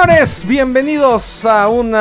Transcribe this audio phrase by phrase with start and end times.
[0.00, 1.92] Señores, bienvenidos a un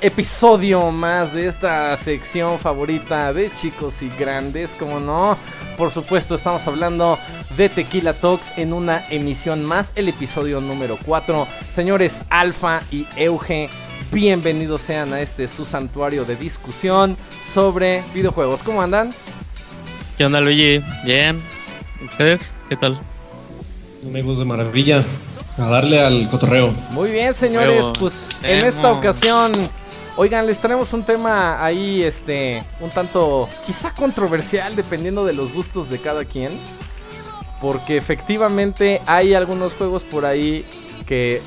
[0.00, 5.36] episodio más de esta sección favorita de chicos y grandes, como no.
[5.76, 7.18] Por supuesto, estamos hablando
[7.54, 11.46] de Tequila Talks en una emisión más, el episodio número 4.
[11.70, 13.68] Señores Alfa y Euge,
[14.10, 17.18] bienvenidos sean a este su santuario de discusión
[17.52, 18.62] sobre videojuegos.
[18.62, 19.10] ¿Cómo andan?
[20.16, 20.82] ¿Qué onda, Luigi?
[21.04, 21.42] Bien.
[22.02, 22.54] ¿Ustedes?
[22.70, 22.98] ¿Qué tal?
[24.06, 25.04] Amigos de maravilla
[25.58, 26.72] a darle al cotorreo.
[26.90, 29.52] Muy bien, señores, pues en esta ocasión,
[30.16, 35.90] oigan, les traemos un tema ahí, este, un tanto quizá controversial, dependiendo de los gustos
[35.90, 36.52] de cada quien.
[37.60, 40.64] Porque efectivamente hay algunos juegos por ahí
[41.06, 41.42] que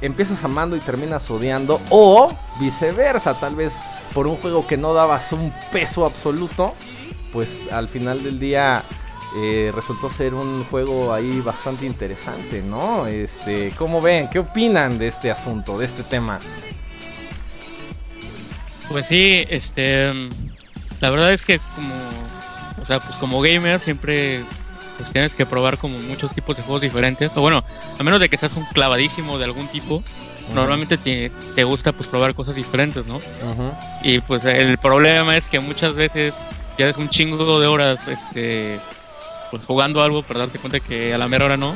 [0.00, 1.80] empiezas amando y terminas odiando.
[1.90, 3.74] O viceversa, tal vez
[4.14, 6.72] por un juego que no dabas un peso absoluto.
[7.30, 8.82] Pues al final del día
[9.36, 13.06] eh, resultó ser un juego ahí bastante interesante, ¿no?
[13.06, 14.28] Este, ¿cómo ven?
[14.30, 16.38] ¿Qué opinan de este asunto, de este tema?
[18.88, 20.12] Pues sí, este,
[21.00, 21.94] la verdad es que como,
[22.82, 24.44] o sea, pues como gamer siempre
[24.96, 27.62] pues tienes que probar como muchos tipos de juegos diferentes, o bueno,
[27.98, 30.02] a menos de que seas un clavadísimo de algún tipo,
[30.54, 33.20] normalmente te, te, gusta pues probar cosas diferentes, ¿no?
[34.02, 36.34] Y pues el problema es que muchas veces
[36.78, 38.80] ya es un chingo de horas, este
[39.50, 41.74] pues jugando algo para darte cuenta que a la mera hora no.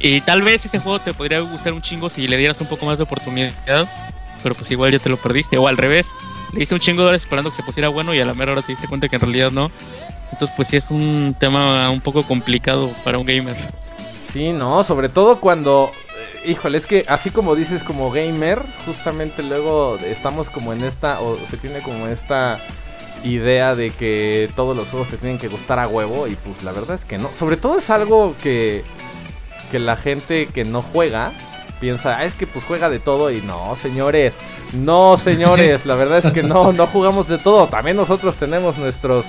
[0.00, 2.86] Y tal vez ese juego te podría gustar un chingo si le dieras un poco
[2.86, 3.88] más de oportunidad,
[4.42, 5.56] pero pues igual ya te lo perdiste.
[5.58, 6.06] O al revés,
[6.52, 8.52] le diste un chingo de horas esperando que se pusiera bueno y a la mera
[8.52, 9.70] hora te diste cuenta que en realidad no.
[10.32, 13.56] Entonces pues sí es un tema un poco complicado para un gamer.
[14.30, 15.92] Sí, no, sobre todo cuando,
[16.44, 21.20] eh, híjole, es que así como dices como gamer, justamente luego estamos como en esta,
[21.20, 22.58] o se tiene como esta
[23.24, 26.72] idea de que todos los juegos te tienen que gustar a huevo y pues la
[26.72, 27.28] verdad es que no.
[27.28, 28.82] Sobre todo es algo que,
[29.70, 31.32] que la gente que no juega
[31.80, 34.34] piensa, ah, es que pues juega de todo y no, señores,
[34.72, 37.66] no, señores, la verdad es que no, no jugamos de todo.
[37.66, 39.26] También nosotros tenemos nuestros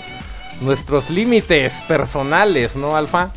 [0.62, 3.31] nuestros límites personales, ¿no, Alfa?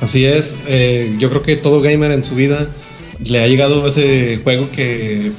[0.00, 2.68] Así es, eh, yo creo que todo gamer en su vida
[3.22, 5.32] le ha llegado ese juego que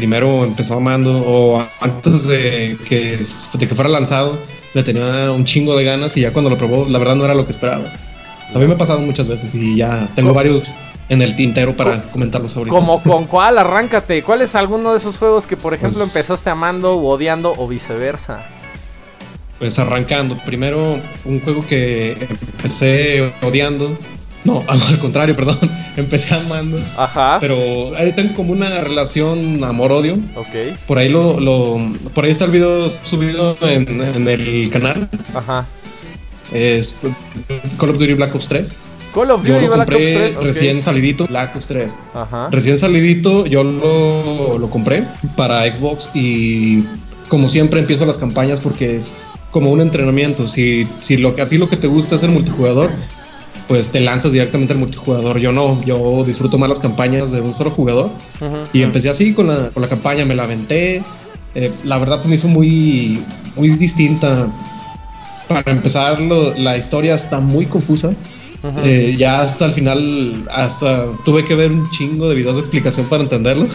[0.00, 4.38] primero empezó amando o antes de que, de que fuera lanzado
[4.72, 7.34] le tenía un chingo de ganas y ya cuando lo probó la verdad no era
[7.34, 7.84] lo que esperaba.
[8.54, 10.72] a mí me ha pasado muchas veces y ya tengo varios
[11.10, 12.74] en el tintero para comentarlos ahorita.
[12.74, 14.22] Como con cuál, arráncate.
[14.22, 17.68] ¿Cuál es alguno de esos juegos que por ejemplo pues empezaste amando o odiando o
[17.68, 18.46] viceversa?
[19.58, 22.16] Pues arrancando, primero un juego que
[22.56, 23.98] empecé odiando
[24.44, 25.58] no, al contrario, perdón.
[25.96, 26.78] Empecé amando.
[26.96, 27.38] Ajá.
[27.40, 30.18] Pero ahí tengo como una relación amor-odio.
[30.36, 30.76] Ok.
[30.86, 31.78] Por ahí lo, lo,
[32.14, 35.08] Por ahí está el video subido en, el canal.
[35.34, 35.66] Ajá.
[36.52, 37.00] Es
[37.78, 38.74] Call of Duty Black Ops 3.
[39.14, 40.36] Call of Duty Black Ops 3.
[40.36, 41.96] Recién salidito, Black Ops 3.
[42.14, 42.48] Ajá.
[42.50, 45.04] Recién salidito, yo lo, lo compré
[45.36, 46.84] para Xbox y
[47.28, 49.12] como siempre empiezo las campañas porque es
[49.50, 50.46] como un entrenamiento.
[50.46, 52.90] Si, si lo, a ti lo que te gusta es el multijugador,
[53.70, 55.38] pues te lanzas directamente al multijugador.
[55.38, 58.10] Yo no, yo disfruto más las campañas de un solo jugador.
[58.72, 61.04] y empecé así con la, con la campaña, me la aventé.
[61.54, 63.22] Eh, la verdad se me hizo muy,
[63.54, 64.48] muy distinta.
[65.46, 68.12] Para empezar, la historia está muy confusa.
[68.82, 73.06] Eh, ya hasta el final, hasta tuve que ver un chingo de videos de explicación
[73.06, 73.66] para entenderlo.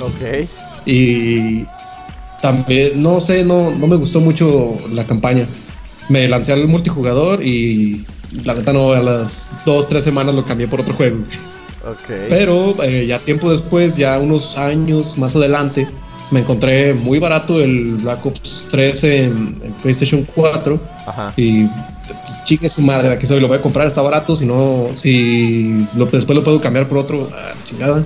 [0.00, 0.48] ok.
[0.86, 1.66] y
[2.40, 5.46] también, no sé, no, no me gustó mucho la campaña.
[6.08, 8.06] Me lancé al multijugador y
[8.44, 11.18] la neta no, a las dos, tres semanas lo cambié por otro juego.
[11.84, 12.26] Okay.
[12.28, 15.86] Pero eh, ya tiempo después, ya unos años más adelante,
[16.30, 20.80] me encontré muy barato el Black Ops 3 en, PlayStation 4.
[21.06, 21.32] Ajá.
[21.36, 24.88] Y pues, chique su madre, aquí soy, lo voy a comprar, está barato, si no,
[24.94, 28.02] si lo, después lo puedo cambiar por otro, ah, chingada.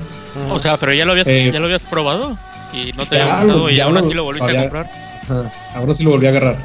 [0.50, 2.38] O sea, pero ya lo habías, eh, ya lo habías probado
[2.72, 4.90] y no te había gustado y ahora sí lo volviste a comprar.
[5.74, 6.58] ahora sí lo volví a agarrar.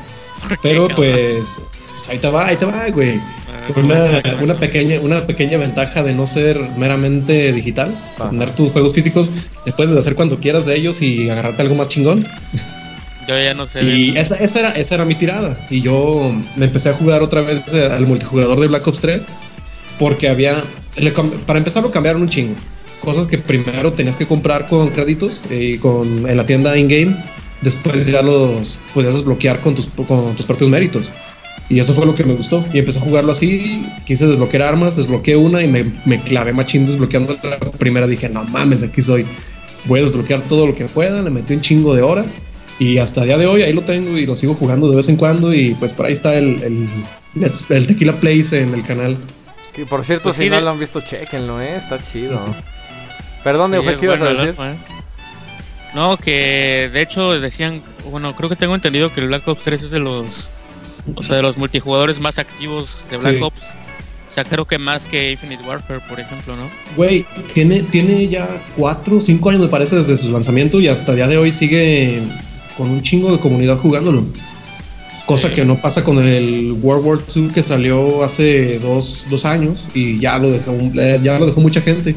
[0.62, 1.73] Pero pues, pues,
[2.09, 3.19] ahí te va, ahí te va, güey.
[3.75, 7.95] Una, una, pequeña, una pequeña ventaja de no ser meramente digital,
[8.29, 9.31] tener tus juegos físicos,
[9.65, 12.27] después de hacer cuando quieras de ellos y agarrarte algo más chingón.
[13.27, 13.83] Yo ya no sé.
[13.83, 15.57] Y esa, esa, era, esa era mi tirada.
[15.69, 19.25] Y yo me empecé a jugar otra vez al multijugador de Black Ops 3
[20.00, 20.63] porque había,
[21.45, 22.55] para empezar lo cambiaron un chingo.
[23.01, 27.15] Cosas que primero tenías que comprar con créditos y con, en la tienda in-game,
[27.61, 31.09] después ya los podías desbloquear con tus, con tus propios méritos.
[31.69, 32.63] Y eso fue lo que me gustó.
[32.74, 33.86] Y empecé a jugarlo así.
[34.06, 38.06] Quise desbloquear armas, desbloqueé una y me, me clavé machín desbloqueando la primera.
[38.07, 39.25] Dije, no mames, aquí soy.
[39.86, 41.21] Voy a desbloquear todo lo que pueda.
[41.21, 42.36] Le metí un chingo de horas.
[42.80, 45.07] Y hasta el día de hoy ahí lo tengo y lo sigo jugando de vez
[45.10, 45.54] en cuando.
[45.54, 46.88] Y pues por ahí está el, el,
[47.69, 49.18] el Tequila Place en el canal.
[49.74, 51.77] Que por cierto, pues si no lo han visto, chequenlo, ¿eh?
[51.77, 52.39] Está chido.
[53.44, 54.56] Perdón, sí, ¿qué ibas a decir?
[54.60, 54.75] ¿eh?
[55.95, 59.83] No, que de hecho decían, bueno, creo que tengo entendido que el Black Ops 3
[59.83, 60.48] es de los,
[61.15, 63.61] o sea, de los multijugadores más activos de Black Ops.
[64.29, 66.67] O sea, creo que más que Infinite Warfare, por ejemplo, ¿no?
[66.95, 67.23] Güey,
[67.53, 71.17] tiene, tiene ya 4 o 5 años, me parece, desde su lanzamiento y hasta el
[71.17, 72.19] día de hoy sigue
[72.75, 74.25] con un chingo de comunidad jugándolo.
[75.27, 79.85] Cosa que no pasa con el World War II que salió hace dos, dos años
[79.94, 82.15] y ya lo, dejó, ya lo dejó mucha gente.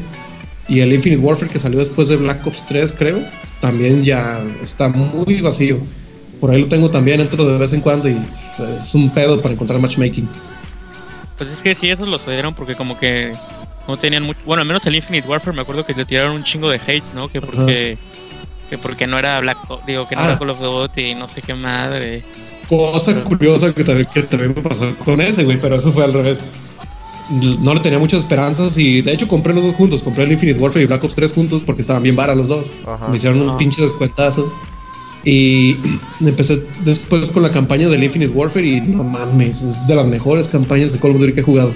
[0.67, 3.19] Y el Infinite Warfare que salió después de Black Ops 3, creo,
[3.61, 5.79] también ya está muy vacío.
[6.39, 8.17] Por ahí lo tengo también, entro de vez en cuando y
[8.75, 10.27] es un pedo para encontrar matchmaking.
[11.37, 13.33] Pues es que sí, esos lo sucedieron porque como que
[13.87, 14.39] no tenían mucho...
[14.45, 17.03] Bueno, al menos el Infinite Warfare me acuerdo que le tiraron un chingo de hate,
[17.15, 17.29] ¿no?
[17.29, 17.97] Que porque...
[18.69, 19.57] Que porque no era Black
[19.87, 20.39] digo que no era ah.
[20.39, 22.23] Call of Duty y no sé qué madre.
[22.67, 26.11] Cosa curiosa que también, que también me pasó con ese, güey, pero eso fue al
[26.11, 26.41] revés.
[27.61, 30.03] No le tenía muchas esperanzas y de hecho compré los dos juntos.
[30.03, 32.71] Compré el Infinite Warfare y Black Ops 3 juntos porque estaban bien varas los dos.
[33.09, 34.53] me hicieron un pinche descuentazo.
[35.27, 35.75] Y
[36.21, 40.47] empecé después con la campaña del Infinite Warfare y no mames, es de las mejores
[40.47, 41.73] campañas de Call of Duty que he jugado.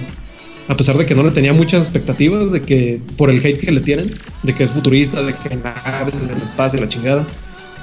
[0.68, 3.70] A pesar de que no le tenía muchas expectativas de que por el hate que
[3.70, 4.10] le tienen,
[4.42, 7.26] de que es futurista, de que naves en el espacio, la chingada,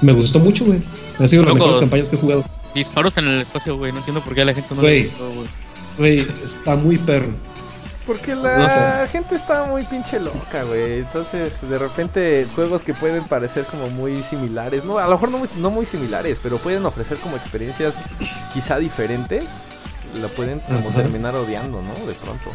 [0.02, 0.80] me gustó mucho, güey.
[1.20, 2.46] Ha sido de las mejores campañas que he jugado.
[2.74, 3.92] Disparos en el espacio, güey.
[3.92, 5.48] No entiendo por qué a la gente no le gustó, güey.
[6.00, 7.30] Güey, está muy perro.
[8.10, 11.02] Porque la gente está muy pinche loca, güey.
[11.02, 15.38] Entonces, de repente, juegos que pueden parecer como muy similares, no, a lo mejor no
[15.38, 17.94] muy, no muy similares, pero pueden ofrecer como experiencias
[18.52, 19.46] quizá diferentes,
[20.20, 21.94] la pueden como terminar odiando, ¿no?
[22.08, 22.50] De pronto.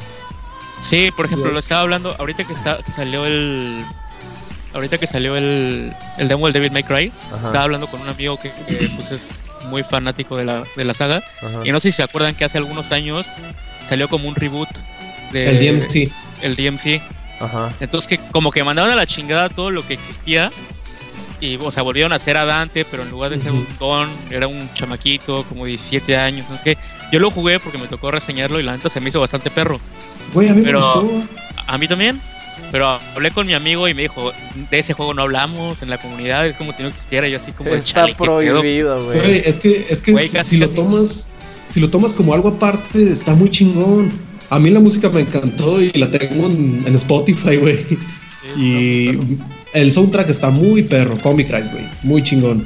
[0.91, 3.85] Sí, por ejemplo, lo estaba hablando ahorita que, está, que salió el
[4.73, 8.41] ahorita que salió el, el demo del David May Cry, estaba hablando con un amigo
[8.41, 8.51] que,
[8.97, 9.29] pues es
[9.69, 11.23] muy fanático de la, de la saga.
[11.63, 13.25] Y no sé si se acuerdan que hace algunos años
[13.89, 14.69] salió como un reboot
[15.33, 16.13] de el DMC.
[16.43, 17.01] El DMC.
[17.81, 20.51] Entonces que como que mandaron a la chingada todo lo que existía.
[21.41, 24.09] Y o sea, volvieron a hacer a Dante, pero en lugar de ser un don,
[24.31, 26.47] era un chamaquito, como 17 años.
[26.49, 26.79] No sé
[27.13, 29.81] Yo lo jugué porque me tocó reseñarlo y la neta se me hizo bastante perro.
[30.33, 31.27] Güey, a mí pero,
[31.67, 32.21] A mí también.
[32.71, 34.33] Pero hablé con mi amigo y me dijo,
[34.71, 37.53] de ese juego no hablamos en la comunidad, es como si no existiera, yo así
[37.53, 39.43] como Está prohibido, güey.
[39.45, 41.31] Es que, es que si, lo tomas,
[41.69, 44.13] si lo tomas como algo aparte, está muy chingón.
[44.51, 47.79] A mí la música me encantó y la tengo en, Spotify, güey.
[48.59, 49.19] y
[49.73, 52.65] el soundtrack está muy perro, Comic Rise, güey, muy chingón.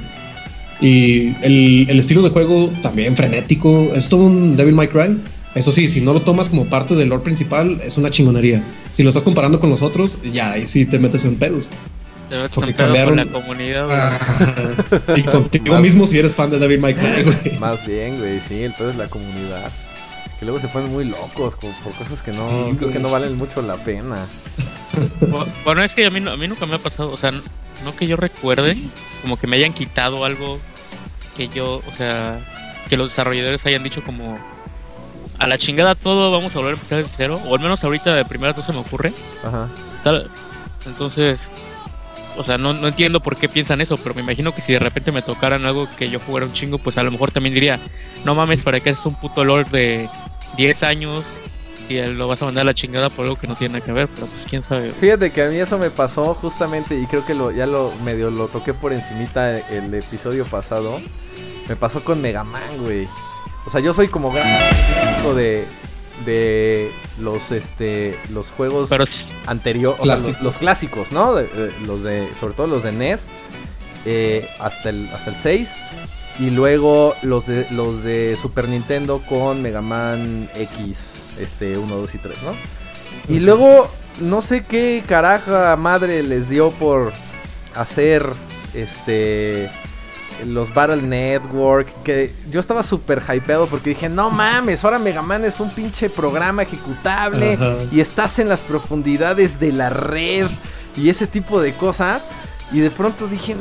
[0.81, 5.19] Y el, el, estilo de juego también frenético, es todo un Devil May Cry
[5.59, 8.63] eso sí, si no lo tomas como parte del lore principal, es una chingonería.
[8.93, 11.71] Si lo estás comparando con los otros, ya ahí sí te metes en pedos.
[12.29, 14.19] Te metes en pedos con la comunidad, ah,
[15.17, 17.59] y contigo mismo si eres fan de David Michael, güey.
[17.59, 19.73] Más bien, güey, sí, el pedo es la comunidad.
[20.38, 23.62] Que luego se ponen muy locos por cosas que no, creo que no valen mucho
[23.62, 24.26] la pena.
[25.64, 28.08] Bueno, es que a mí, a mí nunca me ha pasado, o sea, no que
[28.08, 28.76] yo recuerde,
[29.23, 30.58] como que me hayan quitado algo
[31.37, 32.40] que yo, o sea,
[32.88, 34.38] que los desarrolladores hayan dicho como
[35.38, 37.41] a la chingada todo, vamos a volver a empezar de cero.
[37.46, 39.13] O al menos ahorita de primera no se me ocurre.
[39.44, 39.69] Ajá.
[40.86, 41.41] Entonces,
[42.36, 44.79] o sea, no, no entiendo por qué piensan eso, pero me imagino que si de
[44.79, 47.79] repente me tocaran algo que yo jugara un chingo, pues a lo mejor también diría,
[48.24, 50.08] no mames, ¿para qué es un puto lord de
[50.56, 51.24] 10 años
[51.88, 53.93] y lo vas a mandar a la chingada por algo que no tiene nada que
[53.93, 54.08] ver?
[54.08, 54.93] Pero pues quién sabe.
[54.93, 58.31] Fíjate que a mí eso me pasó justamente y creo que lo, ya lo medio
[58.31, 61.00] lo toqué por encimita el episodio pasado.
[61.69, 63.08] Me pasó con Mega Man, güey.
[63.67, 64.46] O sea, yo soy como gran
[65.36, 65.67] de
[66.24, 66.90] de
[67.20, 68.90] los este los juegos
[69.46, 70.05] anteriores,
[70.43, 71.34] los, clásicos, ¿no?
[71.86, 73.26] los de sobre todo los de NES
[74.05, 75.74] eh, hasta el hasta el 6
[76.39, 82.15] y luego los de los de Super Nintendo con Mega Man X este 1, 2
[82.15, 82.55] y 3, ¿no?
[83.29, 83.91] Y luego
[84.21, 87.13] no sé qué caraja madre les dio por
[87.75, 88.25] hacer
[88.75, 89.71] este
[90.47, 95.45] los Battle Network, que yo estaba súper hypeado porque dije, no mames, ahora Mega Man
[95.45, 97.59] es un pinche programa ejecutable
[97.91, 100.47] y estás en las profundidades de la red
[100.97, 102.23] y ese tipo de cosas.
[102.71, 103.57] Y de pronto dije,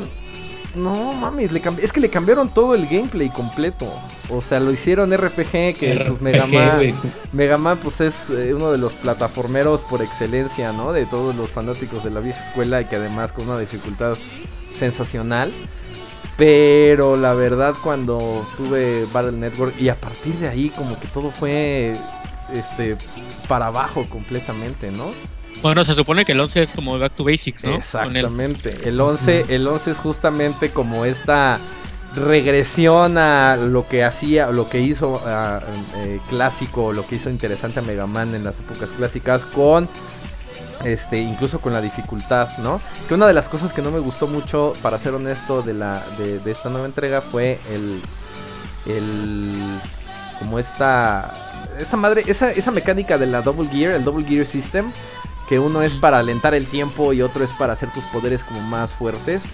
[0.74, 3.90] no mames, le es que le cambiaron todo el gameplay completo.
[4.30, 6.94] O sea, lo hicieron RPG, que pues, Mega Man,
[7.32, 10.92] Mega Man pues es eh, uno de los plataformeros por excelencia, ¿no?
[10.92, 14.16] De todos los fanáticos de la vieja escuela y que además con una dificultad
[14.70, 15.52] sensacional.
[16.36, 21.32] Pero la verdad cuando tuve Battle Network y a partir de ahí como que todo
[21.32, 21.96] fue
[22.52, 22.96] este
[23.48, 25.12] para abajo completamente, ¿no?
[25.62, 27.74] Bueno, se supone que el 11 es como Back to Basics, ¿no?
[27.74, 28.76] Exactamente.
[28.84, 31.58] El 11, el 11 es justamente como esta
[32.14, 37.82] regresión a lo que hacía, lo que hizo eh, clásico, lo que hizo interesante a
[37.82, 39.88] Mega Man en las épocas clásicas con
[40.84, 42.80] Este, incluso con la dificultad, ¿no?
[43.08, 46.04] Que una de las cosas que no me gustó mucho, para ser honesto, de, la,
[46.16, 48.00] de, de esta nueva entrega fue el.
[48.86, 49.52] el
[50.38, 51.34] como esta.
[51.80, 54.92] Esa madre, esa, esa mecánica de la Double Gear, el Double Gear System,
[55.48, 58.60] que uno es para alentar el tiempo y otro es para hacer tus poderes como
[58.60, 59.44] más fuertes.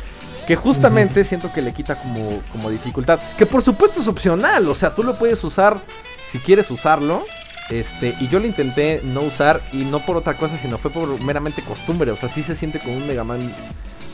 [0.47, 3.21] Que justamente siento que le quita como, como dificultad.
[3.39, 4.69] Que por supuesto es opcional.
[4.69, 5.81] O sea, tú lo puedes usar
[6.25, 7.25] si quieres usarlo.
[7.71, 9.63] Este, y yo lo intenté no usar.
[9.73, 12.11] Y no por otra cosa, sino fue por meramente costumbre.
[12.11, 13.41] O sea, sí se siente como un Mega Man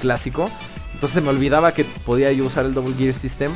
[0.01, 0.51] clásico.
[0.93, 3.51] Entonces me olvidaba que podía yo usar el Double Gear System.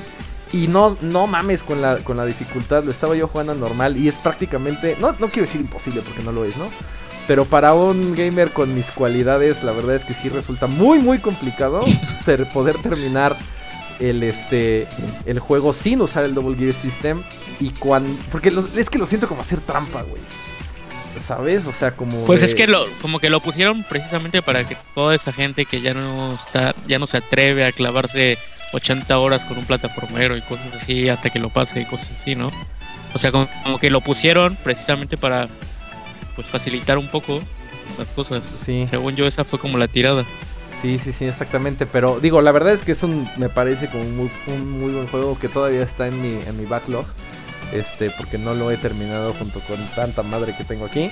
[0.52, 2.82] Y no, no mames con la, con la dificultad.
[2.82, 3.96] Lo estaba yo jugando normal.
[3.98, 4.96] Y es prácticamente.
[4.98, 6.64] No, no quiero decir imposible porque no lo es, ¿no?
[7.26, 11.18] Pero para un gamer con mis cualidades, la verdad es que sí resulta muy muy
[11.18, 11.80] complicado
[12.26, 13.34] ter poder terminar
[14.00, 14.86] el este
[15.24, 17.22] el juego sin usar el Double Gear System
[17.60, 20.20] y cuando porque lo, es que lo siento como hacer trampa, güey.
[21.18, 21.66] ¿Sabes?
[21.66, 24.76] O sea, como Pues de- es que lo como que lo pusieron precisamente para que
[24.94, 28.36] toda esa gente que ya no está ya no se atreve a clavarse
[28.72, 32.34] 80 horas con un plataformero y cosas así hasta que lo pase y cosas así,
[32.34, 32.50] ¿no?
[33.14, 35.48] O sea, como, como que lo pusieron precisamente para
[36.34, 37.40] pues facilitar un poco
[37.98, 38.44] las cosas.
[38.44, 38.86] Sí.
[38.88, 40.24] Según yo esa fue como la tirada.
[40.80, 41.86] Sí, sí, sí, exactamente.
[41.86, 44.92] Pero digo, la verdad es que es un, me parece como un muy, un muy
[44.92, 47.06] buen juego que todavía está en mi, en mi backlog.
[47.72, 51.10] Este, porque no lo he terminado junto con tanta madre que tengo aquí.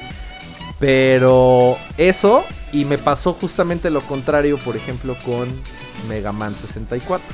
[0.79, 5.49] Pero eso, y me pasó justamente lo contrario, por ejemplo, con
[6.09, 7.25] Mega Man 64.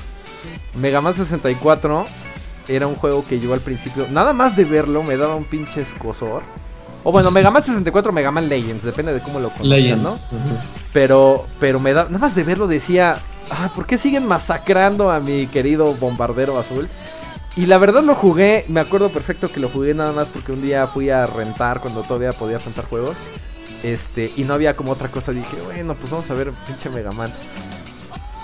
[0.74, 2.06] Mega Man 64
[2.68, 5.80] era un juego que yo al principio, nada más de verlo, me daba un pinche
[5.80, 6.42] escosor.
[7.08, 10.02] O bueno, Mega Man 64, Mega Man Legends, depende de cómo lo conozcan, Legends.
[10.02, 10.18] ¿no?
[10.92, 13.18] Pero, pero me da, nada más de verlo decía,
[13.50, 16.86] ah, ¿por qué siguen masacrando a mi querido bombardero azul?
[17.56, 20.60] Y la verdad lo jugué, me acuerdo perfecto que lo jugué nada más porque un
[20.60, 23.16] día fui a rentar cuando todavía podía rentar juegos.
[23.82, 27.12] Este, y no había como otra cosa, dije, bueno, pues vamos a ver pinche Mega
[27.12, 27.32] Man.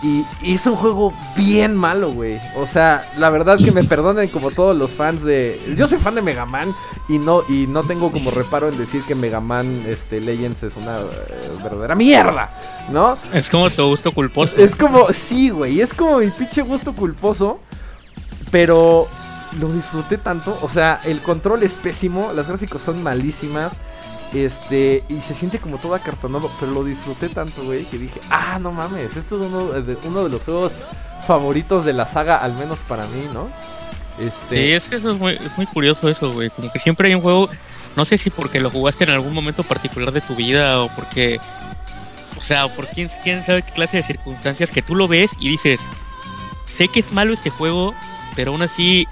[0.05, 2.39] Y, y es un juego bien malo, güey.
[2.57, 5.59] O sea, la verdad que me perdonen como todos los fans de...
[5.77, 6.75] Yo soy fan de Mega Man
[7.09, 10.77] y no, y no tengo como reparo en decir que Mega Man este, Legends es
[10.77, 12.51] una eh, verdadera mierda,
[12.91, 13.17] ¿no?
[13.33, 14.57] Es como tu gusto culposo.
[14.57, 17.59] Es como, sí, güey, es como mi pinche gusto culposo,
[18.51, 19.09] pero
[19.61, 23.73] lo disfruté tanto, o sea, el control es pésimo, las gráficos son malísimas,
[24.35, 28.59] este, y se siente como todo acartonado, pero lo disfruté tanto, güey, que dije, ah,
[28.61, 30.75] no mames, esto es uno de, uno de los juegos
[31.27, 33.49] favoritos de la saga, al menos para mí, ¿no?
[34.19, 36.51] Este, Sí, es que eso es muy, es muy curioso eso, güey.
[36.51, 37.49] Como que siempre hay un juego,
[37.97, 41.41] no sé si porque lo jugaste en algún momento particular de tu vida o porque,
[42.41, 45.31] o sea, o por quién, quién sabe qué clase de circunstancias que tú lo ves
[45.41, 45.81] y dices,
[46.77, 47.95] sé que es malo este juego,
[48.37, 49.07] pero aún así,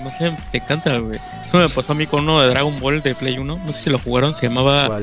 [0.00, 1.18] no sé, te encanta, güey.
[1.46, 3.82] Eso me pasó a mí con uno de Dragon Ball de Play 1, no sé
[3.84, 4.98] si lo jugaron, se llamaba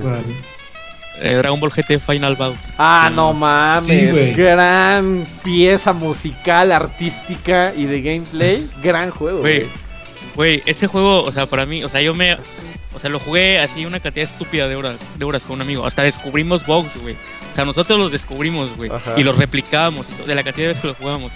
[1.19, 2.57] eh, Dragon Ball GT Final Bout.
[2.77, 4.33] Ah, no mames, Sí, güey.
[4.33, 9.67] gran pieza musical, artística y de gameplay, gran juego, Güey,
[10.35, 10.61] güey.
[10.65, 12.33] ese juego, o sea, para mí, o sea, yo me,
[12.93, 15.85] o sea, lo jugué así una cantidad estúpida de horas, de horas con un amigo.
[15.85, 17.15] Hasta descubrimos bugs, güey.
[17.51, 20.67] O sea, nosotros los descubrimos, güey, y los replicábamos y todo, de la cantidad de
[20.69, 21.31] veces que lo jugábamos.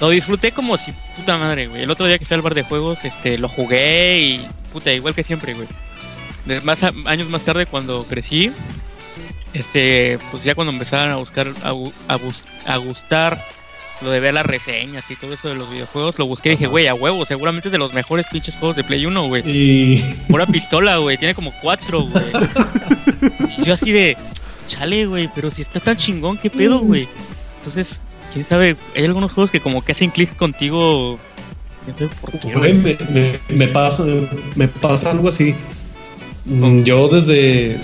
[0.00, 1.82] Lo disfruté como si puta madre, güey.
[1.82, 5.14] El otro día que fui al bar de juegos, este, lo jugué y puta, igual
[5.14, 5.68] que siempre, güey.
[6.64, 8.50] Más a- años más tarde, cuando crecí,
[9.52, 11.68] este, pues ya cuando empezaron a buscar, a,
[12.08, 13.40] a bus- a gustar
[14.00, 16.66] lo de ver las reseñas y todo eso de los videojuegos, lo busqué y dije,
[16.66, 19.42] güey, a huevo, seguramente es de los mejores pinches juegos de Play 1, güey.
[19.46, 22.24] Y Pura pistola, güey, tiene como cuatro, güey.
[23.58, 24.16] Y yo así de,
[24.66, 27.06] chale, güey, pero si está tan chingón, ¿qué pedo, güey?
[27.58, 28.00] Entonces,
[28.32, 31.18] quién sabe, hay algunos juegos que como que hacen clic contigo.
[32.20, 34.04] por qué, me, me- me pasa,
[34.54, 35.54] me pasa algo así.
[36.44, 37.78] Mm, Yo desde.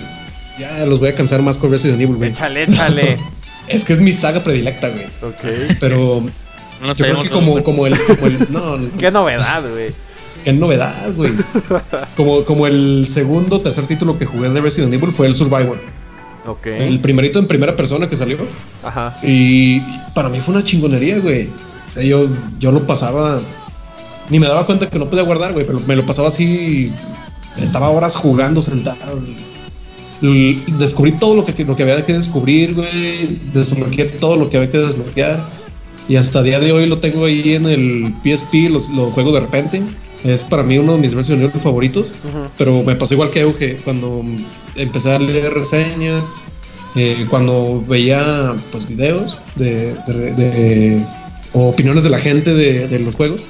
[0.58, 2.30] Ya los voy a cansar más con Resident Evil, güey.
[2.30, 3.18] Échale, échale.
[3.68, 5.04] Es que es mi saga predilecta, güey.
[5.22, 5.76] ok.
[5.78, 6.22] Pero
[6.80, 7.98] No yo creo que como, como el.
[8.00, 9.90] Como el no, Qué novedad, güey.
[10.42, 11.32] qué novedad, güey.
[12.16, 15.78] Como, como el segundo tercer título que jugué de Resident Evil fue el Survivor.
[16.48, 16.66] Ok.
[16.66, 18.38] El primerito en primera persona que salió.
[18.82, 19.18] Ajá.
[19.22, 19.80] Y
[20.14, 21.48] para mí fue una chingonería, güey.
[21.86, 22.26] O sea, yo,
[22.58, 23.40] yo lo pasaba.
[24.30, 26.90] Ni me daba cuenta que no podía guardar, güey, pero me lo pasaba así.
[27.58, 29.20] Estaba horas jugando sentado.
[30.78, 33.40] Descubrí todo lo que, lo que había que descubrir, güey.
[33.52, 35.40] Desbloqueé todo lo que había que desbloquear.
[36.08, 39.32] Y hasta el día de hoy lo tengo ahí en el PSP, los, lo juego
[39.32, 39.82] de repente.
[40.24, 42.14] Es para mí uno de mis Evil favoritos.
[42.24, 42.48] Ujú.
[42.56, 44.24] Pero me pasó igual que Euge cuando
[44.78, 46.30] empecé a leer reseñas,
[46.94, 51.06] eh, cuando veía pues videos de, de- de-
[51.52, 53.42] o opiniones de la gente de, de los juegos,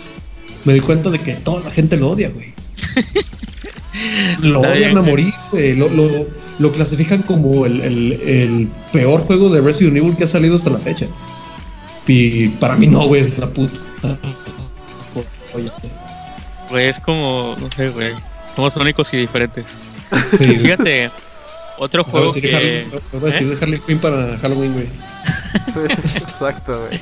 [0.65, 2.53] me di cuenta de que toda la gente lo odia, güey.
[4.41, 5.75] lo odian a morir, güey.
[5.75, 6.27] Lo, lo,
[6.59, 10.71] lo, clasifican como el, el, el, peor juego de Resident Evil que ha salido hasta
[10.71, 11.07] la fecha.
[12.07, 13.79] Y para mí no, güey, es la puta.
[16.71, 18.13] Güey, es como, no sé, güey.
[18.55, 19.67] Somos únicos y diferentes.
[20.37, 20.47] Sí.
[20.59, 21.11] Fíjate,
[21.79, 22.55] otro juego que...
[22.55, 23.59] Harley, voy a decir ¿Eh?
[23.61, 24.89] Harley Quinn para Halloween, güey.
[26.17, 27.01] Exacto, güey.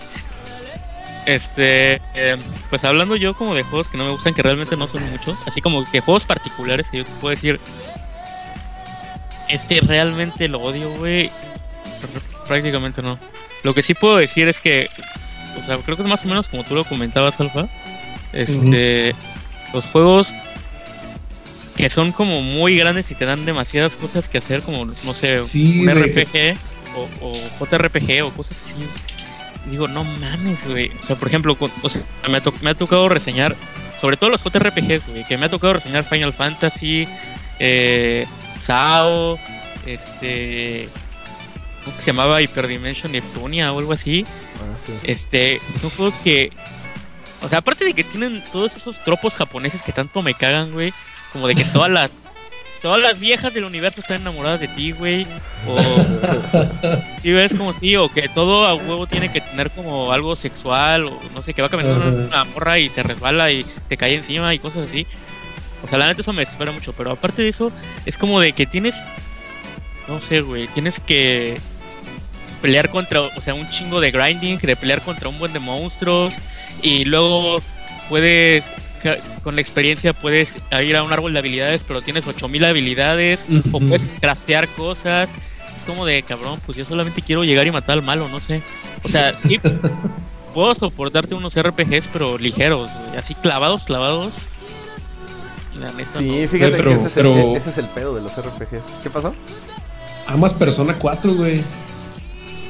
[1.26, 2.36] Este, eh,
[2.70, 5.36] pues hablando yo como de juegos que no me gustan, que realmente no son muchos,
[5.44, 7.58] así como que juegos particulares que yo te puedo decir,
[9.48, 11.30] este realmente lo odio, güey.
[12.46, 13.18] Prácticamente no.
[13.64, 14.88] Lo que sí puedo decir es que,
[15.60, 17.66] o sea, creo que es más o menos como tú lo comentabas, Alfa.
[18.32, 19.12] Este,
[19.72, 20.32] los juegos
[21.76, 25.40] que son como muy grandes y te dan demasiadas cosas que hacer, como, no sé,
[25.40, 26.56] un RPG
[26.96, 28.74] o, o, JRPG o cosas así.
[29.70, 30.90] digo, no mames, güey.
[31.02, 33.54] O sea, por ejemplo, o sea, me, ha me, ha tocado reseñar,
[34.00, 37.06] sobre todo los JRPGs, güey, que me ha tocado reseñar Final Fantasy,
[37.58, 38.26] eh,
[38.62, 39.38] SAO,
[39.84, 40.88] este.
[41.84, 42.42] ¿Cómo se llamaba?
[42.42, 44.24] Hyperdimension Neptunia o algo así.
[44.60, 44.92] Ah, sí.
[45.04, 46.50] Este, son juegos que.
[47.42, 50.92] O sea, aparte de que tienen todos esos tropos japoneses que tanto me cagan, güey
[51.32, 52.10] como de que todas las
[52.82, 55.26] todas las viejas del universo están enamoradas de ti, güey.
[55.66, 55.76] O
[57.22, 61.06] si ves como sí, o que todo a huevo tiene que tener como algo sexual,
[61.06, 64.14] o no sé, que va caminando una, una morra y se resbala y te cae
[64.14, 65.06] encima y cosas así.
[65.82, 67.70] O sea, la neta eso me desespera mucho, pero aparte de eso,
[68.04, 68.94] es como de que tienes,
[70.08, 71.60] no sé, güey, tienes que
[72.62, 76.34] pelear contra, o sea, un chingo de grinding, de pelear contra un buen de monstruos,
[76.82, 77.62] y luego
[78.08, 78.64] puedes
[79.42, 83.80] con la experiencia puedes ir a un árbol de habilidades, pero tienes 8000 habilidades, o
[83.80, 85.28] puedes craftear cosas.
[85.76, 88.62] Es como de cabrón, pues yo solamente quiero llegar y matar al malo, no sé.
[89.04, 89.60] O sea, sí,
[90.54, 94.32] puedo soportarte unos RPGs, pero ligeros, así clavados, clavados.
[96.16, 98.84] sí, fíjate que ese, es el, ese es el pedo de los RPGs.
[99.02, 99.34] ¿Qué pasó?
[100.26, 101.62] Amas Persona 4, güey.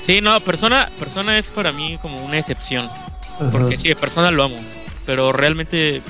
[0.02, 2.88] Sí, no, Persona, Persona es para mí como una excepción.
[3.50, 4.56] Porque sí, Persona lo amo.
[5.04, 6.02] Pero realmente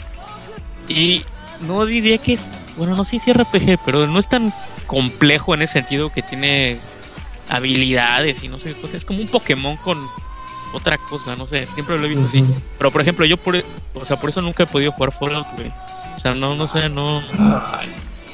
[0.89, 1.25] y
[1.67, 2.39] no diría que,
[2.77, 4.53] bueno, no sé si es RPG, pero no es tan
[4.87, 6.79] complejo en ese sentido que tiene
[7.49, 9.99] habilidades y no sé, pues es como un Pokémon con
[10.73, 12.45] otra cosa, no sé, siempre lo he visto así.
[12.79, 13.57] Pero por ejemplo, yo por,
[13.95, 15.73] o sea, por eso nunca he podido jugar Fallout, güey.
[16.17, 17.23] O sea, no, no sé, no.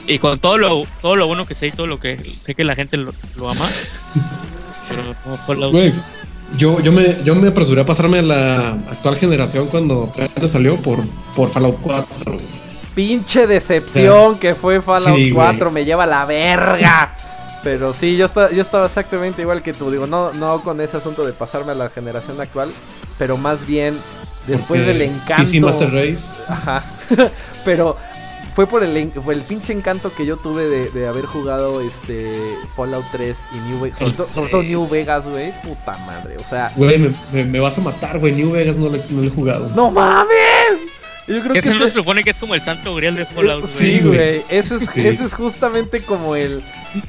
[0.07, 2.65] Y con todo lo, todo lo bueno que sé y todo lo que sé que
[2.65, 3.13] la gente lo,
[3.49, 3.69] ama.
[4.89, 5.73] pero como Fallout.
[5.73, 5.93] Güey,
[6.57, 10.13] yo, yo, me, yo me apresuré a pasarme a la actual generación cuando
[10.47, 11.01] salió por,
[11.35, 12.37] por Fallout 4.
[12.95, 17.15] Pinche decepción que fue Fallout 4, me lleva la verga.
[17.63, 19.91] Pero sí, yo estaba, yo estaba exactamente igual que tú.
[19.91, 22.71] Digo, no, no con ese asunto de pasarme a la generación actual,
[23.19, 23.97] pero más bien
[24.47, 25.45] después del encanto.
[25.45, 26.33] PC Master Race.
[26.49, 26.85] Ajá.
[27.65, 27.97] pero
[28.55, 32.35] fue por el, el pinche encanto que yo tuve de, haber jugado este
[32.77, 33.99] Fallout 3 y New Vegas.
[34.33, 35.53] Sobre, todo New Vegas, güey.
[35.63, 36.37] Puta madre.
[36.37, 36.73] O sea.
[36.77, 36.99] Güey,
[37.33, 38.35] me, vas a matar, güey.
[38.35, 39.71] New Vegas no le, no le he jugado.
[39.75, 40.93] ¡No mames!
[41.29, 43.69] Yo creo que ese no se supone que es como el santo grial de Fallout.
[43.69, 44.43] Sí, güey.
[44.49, 46.63] Ese es, ese es justamente como el,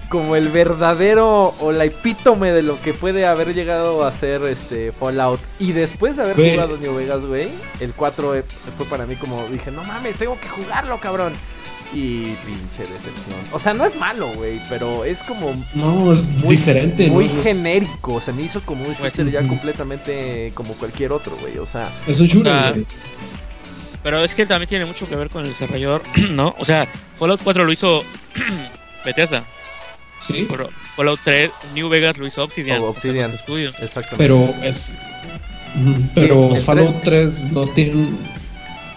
[0.10, 4.92] como el verdadero o la epítome de lo que puede haber llegado a ser este
[4.92, 5.40] Fallout.
[5.58, 7.50] Y después de haber jugado New Vegas, güey,
[7.80, 8.44] el 4 eh,
[8.78, 11.34] fue para mí como dije, no mames, tengo que jugarlo, cabrón.
[11.96, 13.38] Y pinche decepción.
[13.52, 15.54] O sea, no es malo, güey, pero es como.
[15.76, 17.08] No, es muy, diferente.
[17.08, 18.20] Muy genérico.
[18.20, 21.60] Se me hizo como un shooter ya completamente como cualquier otro, güey.
[21.60, 21.94] O sea.
[22.08, 22.84] Es un shooter,
[24.04, 26.54] pero es que también tiene mucho que ver con el desarrollador, ¿no?
[26.60, 26.88] O sea,
[27.18, 28.04] Fallout 4 lo hizo
[29.06, 29.44] Bethesda.
[30.20, 30.48] Sí.
[30.96, 32.82] Fallout 3, New Vegas lo hizo Obsidian.
[32.82, 33.32] Oh, Obsidian.
[33.34, 34.16] Exactamente.
[34.18, 34.94] Pero es.
[36.16, 38.10] Pero Fallout 3 no tiene.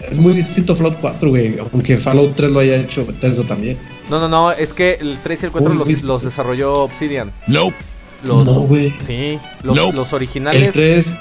[0.09, 1.57] Es muy distinto a Fallout 4, güey.
[1.59, 3.77] Aunque Fallout 3 lo haya hecho Bethesda también.
[4.09, 4.51] No, no, no.
[4.51, 7.33] Es que el 3 y el 4 los, los, desarrolló Obsidian.
[7.47, 7.73] No.
[8.23, 8.93] Los, no, güey.
[9.05, 9.37] Sí.
[9.63, 10.67] Los, los originales.
[10.67, 11.17] El 3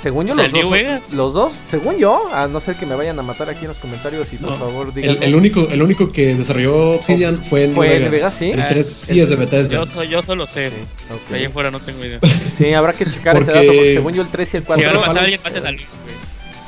[0.00, 3.22] según yo, los dos, los dos, según yo, a no ser que me vayan a
[3.22, 5.22] matar aquí en los comentarios y por favor digan.
[5.22, 8.10] El, único, el único que desarrolló Obsidian oh, fue en ¿Fue Vegas.
[8.10, 8.50] Vegas, sí.
[8.50, 9.84] El 3 sí es de Bethesda.
[9.84, 10.68] Yo, yo solo sé.
[11.26, 11.40] Okay.
[11.40, 12.18] Ahí afuera no tengo idea.
[12.50, 14.82] Sí, habrá que checar ese dato porque según yo el 3 y el 4.
[14.82, 15.76] Si van a matar a alguien, maten al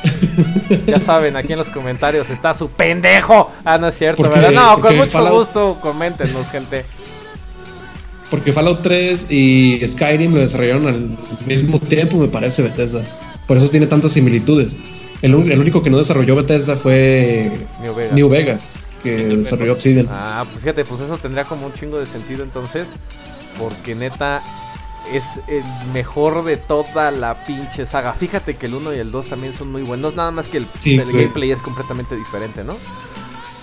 [0.87, 3.51] Ya saben, aquí en los comentarios está su pendejo.
[3.65, 4.51] Ah, no es cierto, ¿verdad?
[4.51, 5.39] No, con mucho Fallout...
[5.39, 6.85] gusto, coméntenos, gente.
[8.33, 13.05] Porque Fallout 3 y Skyrim lo desarrollaron al mismo tiempo, me parece, Bethesda.
[13.47, 14.75] Por eso tiene tantas similitudes.
[15.21, 17.53] El, único que no desarrolló Bethesda fue
[18.15, 20.09] New Vegas, que desarrolló Obsidian.
[20.11, 22.89] Ah, pues fíjate, pues eso tendría como un chingo de sentido entonces.
[23.59, 24.43] Porque neta
[25.13, 28.15] es el mejor de toda la pinche saga.
[28.15, 30.17] Fíjate que el 1 y el 2 también son muy buenos.
[30.17, 30.67] Nada más que el,
[31.05, 32.79] gameplay es completamente diferente, ¿no?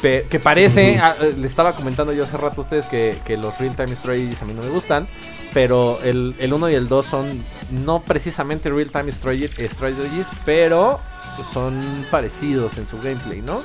[0.01, 3.75] Que parece, ah, eh, le estaba comentando yo hace rato a ustedes que, los Real
[3.75, 5.07] Time Strategies a mí no me gustan,
[5.53, 10.99] pero el, el 1 y el 2 son no precisamente Real Time Strategies, pero
[11.43, 13.61] son parecidos en su gameplay, ¿no?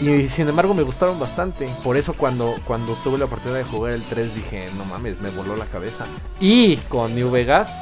[0.00, 1.68] Y sin embargo me gustaron bastante.
[1.82, 5.30] Por eso cuando, cuando tuve la oportunidad de jugar el 3 dije, no mames, me
[5.30, 6.06] voló la cabeza.
[6.40, 7.72] Y con New Vegas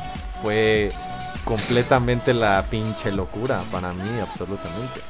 [0.42, 0.90] fue
[1.44, 5.00] completamente la pinche locura para mí, absolutamente.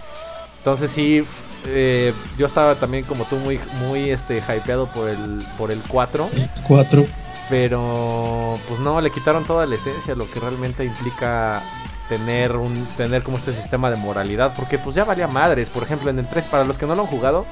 [0.63, 1.25] Entonces sí,
[1.67, 6.31] eh, yo estaba también como tú muy, muy este, hypeado por el, por el 4.
[6.69, 7.07] 4.
[7.51, 11.61] Pero pues no, le quitaron toda la esencia, lo que realmente implica
[12.09, 16.11] tener un tener como este sistema de moralidad, porque pues ya valía madres, por ejemplo,
[16.11, 17.45] en el 3 para los que no lo han jugado,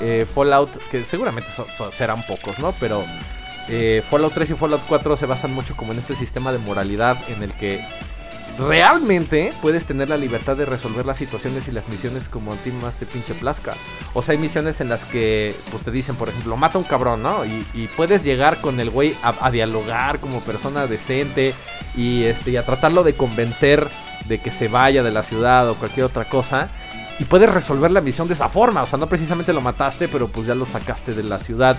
[0.00, 1.48] eh, Fallout, que seguramente
[1.92, 2.72] serán pocos, ¿no?
[2.78, 3.02] Pero
[3.68, 7.18] eh, Fallout 3 y Fallout 4 se basan mucho como en este sistema de moralidad
[7.28, 7.84] en el que
[8.58, 12.70] realmente puedes tener la libertad de resolver las situaciones y las misiones como a ti
[12.70, 13.74] más te pinche plazca.
[14.14, 16.86] O sea, hay misiones en las que pues te dicen, por ejemplo, mata a un
[16.86, 17.44] cabrón, ¿no?
[17.44, 21.54] Y, puedes llegar con el güey a, dialogar como persona decente
[21.96, 23.88] y, este, y a tratarlo de convencer
[24.26, 26.70] de que se vaya de la ciudad o cualquier otra cosa.
[27.18, 28.82] Y puedes resolver la misión de esa forma.
[28.82, 31.76] O sea, no precisamente lo mataste, pero pues ya lo sacaste de la ciudad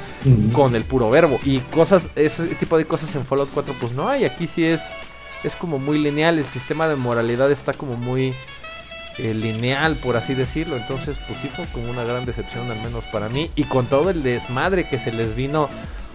[0.52, 1.39] con el puro verbo.
[1.46, 4.26] Y cosas, ese tipo de cosas en Fallout 4 pues no hay.
[4.26, 4.82] Aquí sí es
[5.43, 8.34] es como muy lineal, el sistema de moralidad está como muy
[9.17, 10.78] eh, lineal, por así decirlo.
[10.78, 13.52] Entonces, pues sí fue como una gran decepción, al menos para mí.
[13.56, 15.69] Y con todo el desmadre que se les vino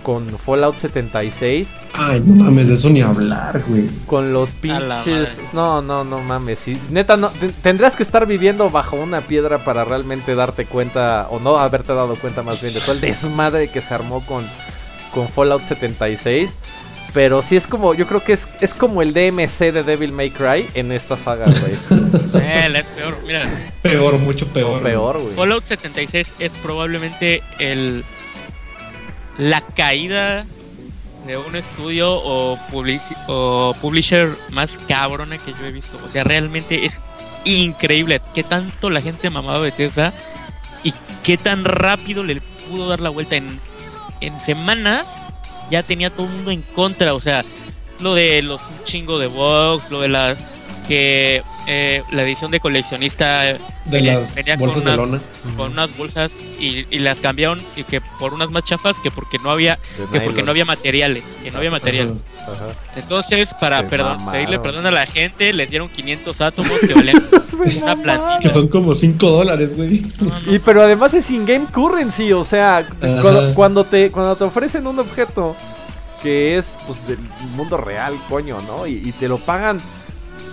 [0.04, 1.74] con Fallout 76.
[1.94, 3.88] Ay, no mames, de eso ni hablar, güey.
[4.06, 5.38] Con los pinches.
[5.52, 6.60] No, no, no mames.
[6.90, 7.30] neta, no,
[7.62, 12.14] tendrás que estar viviendo bajo una piedra para realmente darte cuenta, o no haberte dado
[12.16, 14.44] cuenta más bien de todo el desmadre que se armó con,
[15.12, 16.56] con Fallout 76.
[17.14, 20.32] Pero sí es como, yo creo que es, es como el DMC de Devil May
[20.32, 21.72] Cry en esta saga, güey.
[22.42, 23.48] eh, es peor, mira.
[23.82, 24.82] Peor, mucho peor.
[24.82, 25.34] peor, güey.
[25.36, 28.04] Fallout 76 es probablemente el
[29.38, 30.44] la caída
[31.24, 32.58] de un estudio o,
[33.28, 35.96] o publisher más cabrona que yo he visto.
[36.04, 37.00] O sea, realmente es
[37.44, 40.12] increíble qué tanto la gente mamaba Bethesda
[40.82, 43.60] y qué tan rápido le pudo dar la vuelta en,
[44.20, 45.06] en semanas
[45.70, 47.44] ya tenía todo el mundo en contra, o sea,
[48.00, 50.38] lo de los un chingo de box, lo de las
[50.86, 55.20] que eh, la edición de coleccionista de las bolsas de lona.
[55.56, 59.50] con unas bolsas y, las cambiaron y que por unas más chafas que porque no
[59.50, 59.78] había
[60.12, 62.14] que porque no había materiales que no había materiales
[62.96, 67.22] entonces para perdón, pedirle perdón a la gente les dieron 500 átomos que valían
[67.82, 70.02] una platita que son como 5 dólares güey.
[70.46, 72.86] Y pero además es in game currency o sea
[73.54, 75.56] cuando, te cuando te ofrecen un objeto
[76.22, 77.18] que es pues del
[77.56, 79.80] mundo real coño no y te lo pagan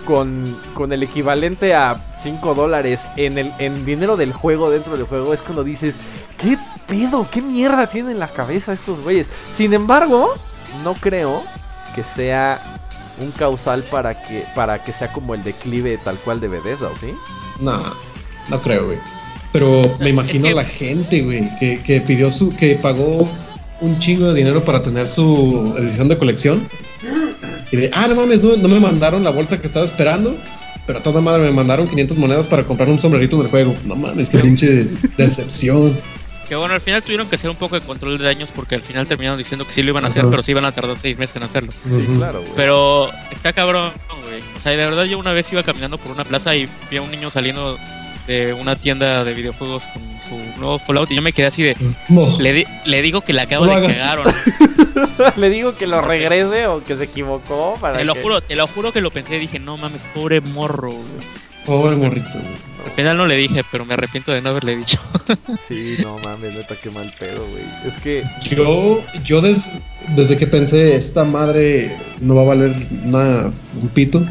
[0.05, 5.05] con, con el equivalente a 5 dólares en, el, en dinero del juego dentro del
[5.05, 5.95] juego, es cuando dices,
[6.37, 7.27] ¿qué pedo?
[7.31, 9.29] ¿Qué mierda tienen en la cabeza estos güeyes?
[9.51, 10.33] Sin embargo,
[10.83, 11.43] no creo
[11.95, 12.79] que sea
[13.19, 16.95] un causal para que, para que sea como el declive tal cual de Bethesda, ¿o
[16.95, 17.13] sí?
[17.59, 17.79] No,
[18.49, 18.97] no creo, güey.
[19.51, 23.27] Pero me imagino la gente, güey, que, que pidió su, que pagó
[23.81, 26.69] un chingo de dinero para tener su edición de colección
[27.71, 30.35] y de, ah, no mames, no, me mandaron la bolsa que estaba esperando.
[30.85, 33.75] Pero a toda madre me mandaron 500 monedas para comprar un sombrerito en el juego.
[33.85, 35.97] No mames, qué pinche decepción.
[36.49, 38.83] Que bueno, al final tuvieron que hacer un poco de control de daños porque al
[38.83, 41.17] final terminaron diciendo que sí lo iban a hacer, pero sí iban a tardar seis
[41.17, 41.71] meses en hacerlo.
[41.85, 42.51] Sí, claro, güey.
[42.57, 43.91] Pero está cabrón,
[44.25, 44.41] güey.
[44.57, 47.01] O sea, de verdad yo una vez iba caminando por una plaza y vi a
[47.01, 47.77] un niño saliendo
[48.27, 51.75] de una tienda de videojuegos con su nuevo Fallout y yo me quedé así de...
[52.39, 54.23] Le, le, digo que le acabo de cagar o
[55.37, 57.77] Le digo que lo regrese o que se equivocó.
[57.79, 59.39] Para te lo juro, te lo juro que lo pensé.
[59.39, 60.89] Dije, no mames, pobre morro,
[61.65, 62.39] Pobre morrito,
[62.85, 64.99] Al final no le dije, pero me arrepiento de no haberle dicho.
[65.67, 67.63] sí, no mames, neta, qué mal pedo, güey.
[67.85, 68.23] Es que.
[68.49, 74.25] Yo, yo desde que pensé, esta madre no va a valer nada, un pito.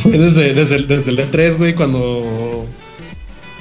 [0.00, 2.66] Fue desde, desde, desde el E3, güey, cuando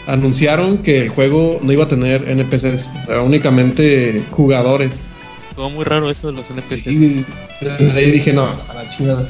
[0.07, 5.01] anunciaron que el juego no iba a tener NPCs, o sea, únicamente jugadores.
[5.49, 6.83] Estuvo muy raro eso de los NPCs.
[6.83, 7.25] Sí,
[7.61, 9.29] desde ahí dije, no, a la chingada.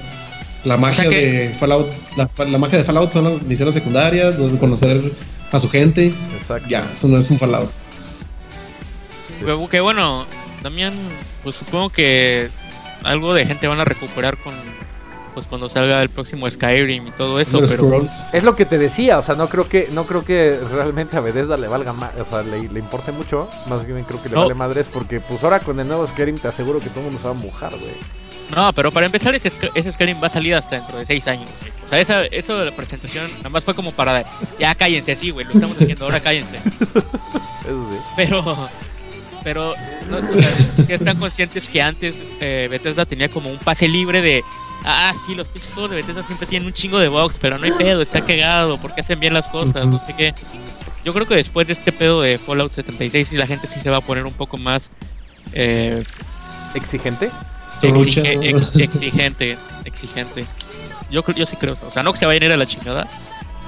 [0.63, 5.11] La magia de Fallout, la, magia de Fallout son las misiones secundarias, de conocer
[5.51, 6.11] a su gente.
[6.35, 6.67] Exacto.
[6.67, 7.69] Ya, eso no es un Fallout.
[9.69, 10.25] Que bueno,
[10.63, 10.93] también,
[11.43, 12.49] pues supongo que
[13.03, 14.55] algo de gente van a recuperar con
[15.35, 17.61] pues cuando salga el próximo Skyrim y todo eso.
[17.69, 18.05] Pero...
[18.33, 21.19] Es lo que te decía, o sea, no creo que no creo que realmente a
[21.19, 24.53] Bethesda le valga más, o sea, le, importe mucho, más bien creo que le vale
[24.53, 27.25] madres porque pues ahora con el nuevo Skyrim te aseguro que todo el mundo se
[27.25, 27.93] va a mojar, güey.
[28.55, 31.49] No, pero para empezar ese, ese Skyrim va a salir hasta dentro de seis años,
[31.85, 34.25] O sea, esa, eso de la presentación nada más fue como para.
[34.59, 36.57] Ya cállense, así, güey, lo estamos haciendo, ahora cállense.
[37.65, 37.97] Eso sí.
[38.15, 38.69] Pero.
[39.43, 39.73] Pero.
[40.09, 44.21] No, o sea, que están conscientes que antes eh, Bethesda tenía como un pase libre
[44.21, 44.43] de.
[44.83, 47.65] Ah, sí, los pinches juegos de Bethesda siempre tienen un chingo de box, pero no
[47.65, 50.33] hay pedo, está cagado, porque hacen bien las cosas, no sé qué.
[51.03, 53.89] Yo creo que después de este pedo de Fallout 76, sí, la gente sí se
[53.89, 54.91] va a poner un poco más.
[55.53, 56.03] Eh,
[56.73, 57.29] ¿Exigente?
[57.81, 60.45] exige- ex- exigente, exigente.
[61.11, 61.77] Yo, creo- yo sí creo.
[61.87, 63.07] O sea, no que se vayan a ir a la chingada,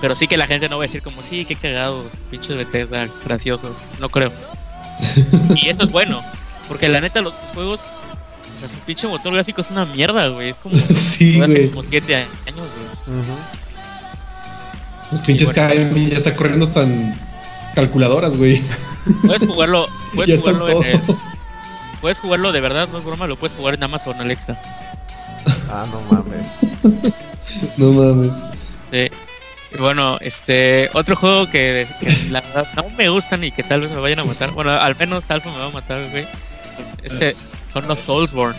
[0.02, 3.08] pero sí que la gente no va a decir como, sí, qué cagado, pinches Bethesda,
[3.26, 3.76] gracioso.
[4.00, 4.32] No creo.
[5.56, 6.22] y eso es bueno,
[6.68, 7.80] porque la neta, los juegos,
[8.58, 10.50] o sea, su pinche motor gráfico es una mierda, güey.
[10.50, 11.70] Es como, Sí, güey.
[11.70, 12.28] como 7 años,
[13.06, 13.26] güey.
[15.12, 15.96] Los pinches bueno.
[16.08, 17.16] Ya está corriendo hasta en
[17.76, 18.62] calculadoras, güey.
[19.26, 21.02] Puedes jugarlo, puedes jugarlo en el-
[22.02, 24.60] Puedes jugarlo de verdad, no es broma, lo puedes jugar en Amazon Alexa.
[25.70, 26.46] Ah, no mames.
[27.78, 28.32] No mames.
[28.92, 29.10] Sí.
[29.74, 33.82] Y Bueno, este, otro juego que, que la verdad no me gustan y que tal
[33.82, 34.52] vez me vayan a matar.
[34.52, 36.28] Bueno, al menos Alpha me va a matar, güey.
[37.04, 37.36] Este,
[37.80, 38.58] son los Soulsborne.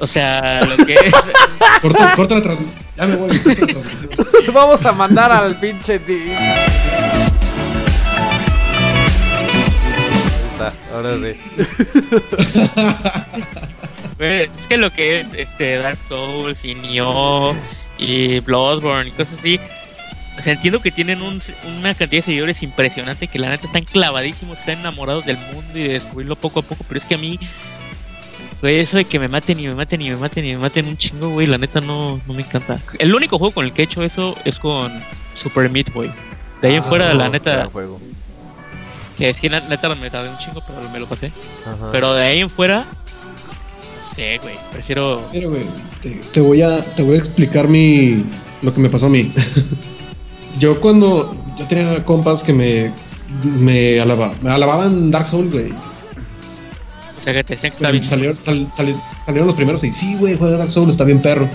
[0.00, 1.14] O sea, lo que es.
[1.82, 2.84] Corta, corta la transmisión.
[2.96, 3.38] Ya me voy.
[3.38, 4.10] corta la transmisión.
[4.54, 6.00] Vamos a mandar al pinche
[10.52, 11.36] está, ahora sí.
[14.18, 17.54] es que lo que es este Dark Souls y Nioh
[17.98, 19.60] y Bloodborne y cosas así.
[20.38, 21.40] O sea, entiendo que tienen un-
[21.78, 25.82] una cantidad de seguidores impresionante que la neta están clavadísimos, están enamorados del mundo y
[25.82, 27.38] de descubrirlo poco a poco, pero es que a mí,
[28.60, 30.86] güey, eso de que me maten y me maten y me maten y me maten
[30.88, 32.80] un chingo, güey, la neta no, no me encanta.
[32.98, 34.92] El único juego con el que he hecho eso es con
[35.34, 36.10] Super Meat Boy.
[36.60, 38.00] De ahí en Ah, fuera, la neta, gran juego.
[39.16, 41.30] que sí, la neta me tardé un chingo, pero me lo pasé.
[41.64, 41.90] Ajá.
[41.92, 42.78] Pero de ahí en fuera,
[44.08, 45.28] no sé, güey, prefiero...
[45.32, 45.62] Mira, güey,
[46.00, 48.24] te, te voy a, te voy a explicar mi,
[48.62, 49.32] lo que me pasó a mí.
[50.58, 52.90] yo cuando, yo tenía compas que me,
[53.60, 55.70] me, alaba- me alababan Dark Souls, güey.
[55.72, 57.56] O sea, que te.
[58.02, 61.48] Salieron, sal- sali- salieron los primeros y sí, güey, juega Dark Souls, está bien perro.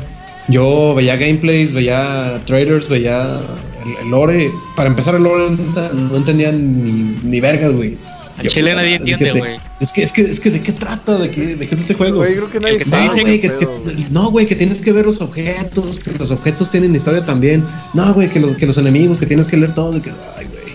[0.48, 3.40] Yo veía gameplays, veía trailers, veía
[3.86, 4.52] el, el lore.
[4.76, 5.56] Para empezar, el lore
[5.94, 7.98] no entendía ni, ni vergas, güey.
[8.40, 9.60] Al chile nadie ¿de qué entiende, güey.
[9.80, 11.18] Es que, es que, es que, ¿de qué trata?
[11.18, 12.18] ¿De qué, de qué es este juego?
[12.18, 13.22] Güey, creo que nadie sabe.
[13.22, 14.06] güey, qué que, pedo, que- güey.
[14.12, 17.66] no, güey, que tienes que ver los objetos, que los objetos tienen historia también.
[17.94, 19.98] No, güey, que los, que los enemigos, que tienes que leer todo.
[19.98, 20.70] y que, ay, güey.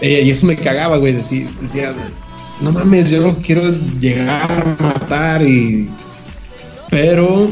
[0.00, 1.14] Eh, y eso me cagaba, güey.
[1.14, 1.92] Decía, decía,
[2.60, 5.88] no mames, yo lo que quiero es llegar a matar y.
[6.90, 7.50] Pero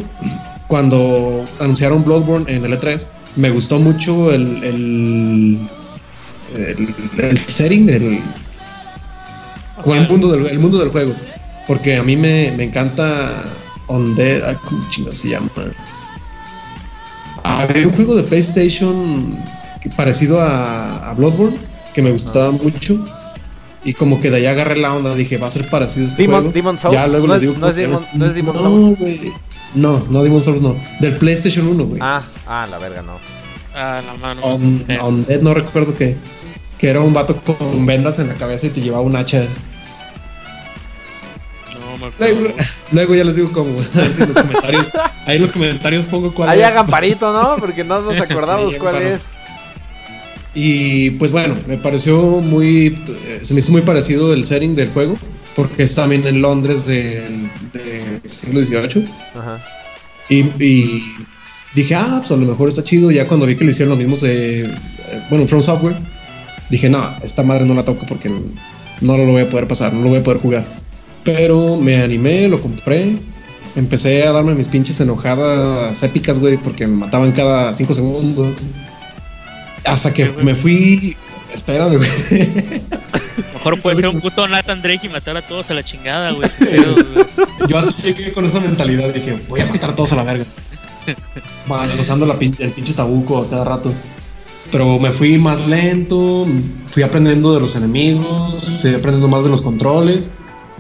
[0.66, 4.62] cuando anunciaron Bloodborne en el E3, me gustó mucho el.
[4.64, 5.58] el
[6.56, 8.20] el, el setting, el,
[9.84, 11.14] o el mundo del, el mundo del juego.
[11.66, 13.44] Porque a mí me, me encanta
[13.88, 14.56] Undead.
[14.64, 15.48] ¿Cómo chingados se llama?
[17.44, 19.38] Había un juego de PlayStation
[19.96, 21.56] parecido a, a Bloodborne
[21.94, 23.04] que me gustaba mucho.
[23.84, 26.22] Y como que de ahí agarré la onda, dije, va a ser parecido a este
[26.22, 26.52] Demon, juego.
[26.52, 26.94] Demon Souls.
[26.94, 28.98] Ya luego no, les es, no, es Demon, no es Demon no, Souls.
[28.98, 29.32] güey.
[29.74, 30.74] No, no Demon Souls, no.
[31.00, 32.00] Del PlayStation 1, güey.
[32.02, 33.12] Ah, ah, la verga, no.
[33.74, 34.40] Ah, la mano.
[34.42, 36.16] On- Undead, no recuerdo qué.
[36.78, 39.44] Que era un vato con vendas en la cabeza y te llevaba un hacha.
[41.98, 42.34] No me acuerdo.
[42.40, 42.54] Luego,
[42.92, 43.80] luego ya les digo cómo.
[43.94, 44.90] A ver si en los comentarios.
[45.26, 46.66] Ahí en los comentarios pongo cuál Ahí es.
[46.66, 47.56] hagan parito, ¿no?
[47.58, 49.20] Porque no nos acordamos cuál es.
[50.54, 52.98] Y pues bueno, me pareció muy.
[53.26, 55.16] eh, se me hizo muy parecido el setting del juego.
[55.54, 59.08] Porque es también en Londres del, del siglo XVIII.
[59.34, 59.58] Ajá.
[60.28, 61.02] Y, y
[61.74, 63.10] dije, ah, pues a lo mejor está chido.
[63.10, 64.66] Ya cuando vi que le hicieron lo mismo de.
[64.66, 64.70] eh,
[65.30, 65.96] Bueno, From Software.
[66.70, 68.42] Dije, no, esta madre no la toco porque no,
[69.00, 70.64] no lo voy a poder pasar, no lo voy a poder jugar.
[71.36, 73.16] Pero me animé, lo compré.
[73.76, 78.64] Empecé a darme mis pinches enojadas épicas, güey, porque me mataban cada cinco segundos.
[79.84, 81.14] Hasta que me fui.
[81.52, 82.08] Espérame, güey.
[83.52, 86.48] Mejor puede ser un puto Nathan Drake y matar a todos a la chingada, güey.
[87.68, 89.12] Yo así llegué con esa mentalidad.
[89.12, 90.44] Dije, voy a matar a todos a la verga.
[91.66, 93.92] Bueno, usando la pin- el pinche tabuco a cada rato.
[94.72, 96.46] Pero me fui más lento,
[96.86, 100.28] fui aprendiendo de los enemigos, fui aprendiendo más de los controles,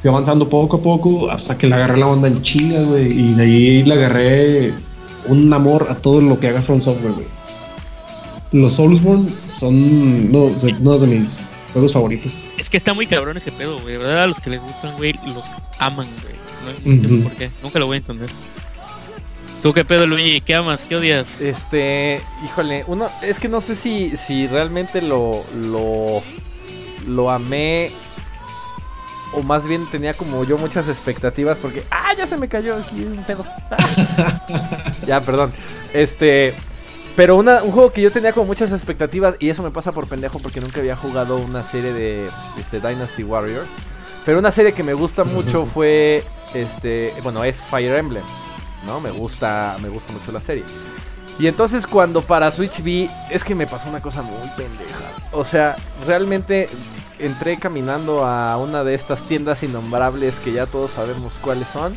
[0.00, 3.06] fui avanzando poco a poco hasta que le agarré la onda en chinga, güey.
[3.12, 4.72] Y de ahí le agarré
[5.26, 7.26] un amor a todo lo que haga From Software, güey.
[8.52, 10.44] Los Soulsborne son no,
[10.80, 12.38] uno de mis juegos favoritos.
[12.56, 13.92] Es que está muy cabrón ese pedo, güey.
[13.92, 15.44] De verdad, a los que les gustan, güey, los
[15.78, 16.34] aman, güey.
[16.64, 17.28] No, no entiendo Ujú.
[17.28, 17.50] por qué.
[17.62, 18.30] Nunca lo voy a entender.
[19.62, 20.40] ¿Tú qué pedo, Luigi?
[20.40, 20.80] ¿Qué amas?
[20.88, 21.40] ¿Qué odias?
[21.40, 26.22] Este, híjole, uno, es que no sé si, si realmente lo, lo,
[27.06, 27.90] lo amé
[29.32, 33.04] o más bien tenía como yo muchas expectativas porque, ah, ya se me cayó aquí
[33.04, 33.44] un pedo.
[33.70, 34.82] Ah.
[35.06, 35.52] ya, perdón.
[35.92, 36.54] Este,
[37.16, 40.06] Pero una, un juego que yo tenía con muchas expectativas, y eso me pasa por
[40.06, 43.66] pendejo porque nunca había jugado una serie de este, Dynasty Warrior.
[44.24, 48.24] Pero una serie que me gusta mucho fue, este, bueno, es Fire Emblem,
[48.86, 49.00] ¿no?
[49.00, 50.64] Me gusta, me gusta mucho la serie.
[51.38, 54.98] Y entonces cuando para Switch vi, es que me pasó una cosa muy pendeja.
[55.32, 56.68] O sea, realmente
[57.18, 61.96] entré caminando a una de estas tiendas innombrables que ya todos sabemos cuáles son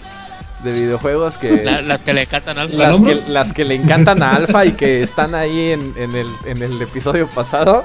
[0.64, 2.92] de videojuegos que las que le encantan a Alpha
[3.28, 7.28] las que, le encantan a Alpha y que están ahí en, el, en el episodio
[7.28, 7.84] pasado.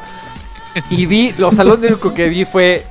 [0.91, 2.85] Y vi lo salón único que vi fue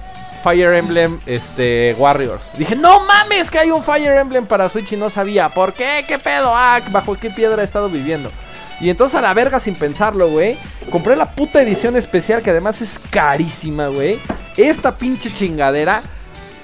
[0.43, 2.45] Fire Emblem este Warriors.
[2.57, 5.49] Dije no mames que hay un Fire Emblem para Switch y no sabía.
[5.49, 8.31] Por qué qué pedo ah bajo qué piedra he estado viviendo
[8.79, 10.57] y entonces a la verga sin pensarlo, güey.
[10.89, 14.19] Compré la puta edición especial que además es carísima, güey.
[14.57, 16.01] Esta pinche chingadera.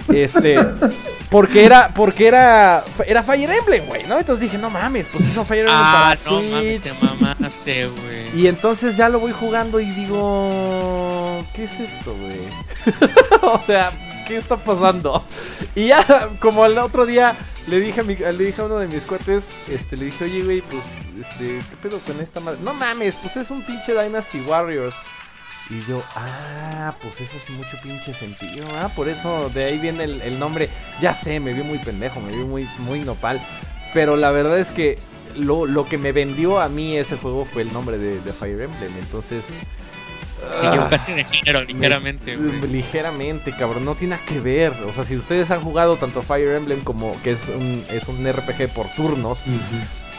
[0.10, 0.58] Este.
[1.30, 1.90] Porque era.
[1.94, 2.84] Porque era.
[3.06, 4.20] Era Fire Emblem, güey, ¿no?
[4.20, 7.88] Entonces dije, no mames, pues es un Fire Emblem ah, para no Mames, te mamaste,
[7.88, 8.40] güey.
[8.42, 11.46] Y entonces ya lo voy jugando y digo.
[11.54, 13.12] ¿Qué es esto, güey?
[13.42, 13.90] o sea,
[14.32, 15.24] ¿qué está pasando?
[15.76, 17.36] Y ya, como el otro día
[17.68, 20.84] le dije a, uno de mis cuates, este, le dije, oye, güey, pues,
[21.20, 22.60] este, ¿qué pedo con esta madre?
[22.64, 24.96] No mames, pues es un pinche Dynasty Warriors.
[25.70, 30.04] Y yo, ah, pues eso hace mucho pinche sentido, ah, por eso de ahí viene
[30.04, 30.70] el, nombre.
[31.00, 33.40] Ya sé, me vi muy pendejo, me vi muy, muy nopal.
[33.94, 34.98] Pero la verdad es que
[35.36, 38.92] lo, lo que me vendió a mí ese juego fue el nombre de Fire Emblem.
[39.00, 39.46] Entonces,
[40.50, 42.36] te equivocaste de género, ligeramente.
[42.36, 44.74] Ligeramente, cabrón, no tiene nada que ver.
[44.88, 48.26] O sea, si ustedes han jugado tanto Fire Emblem como que es un, es un
[48.28, 49.40] RPG por turnos.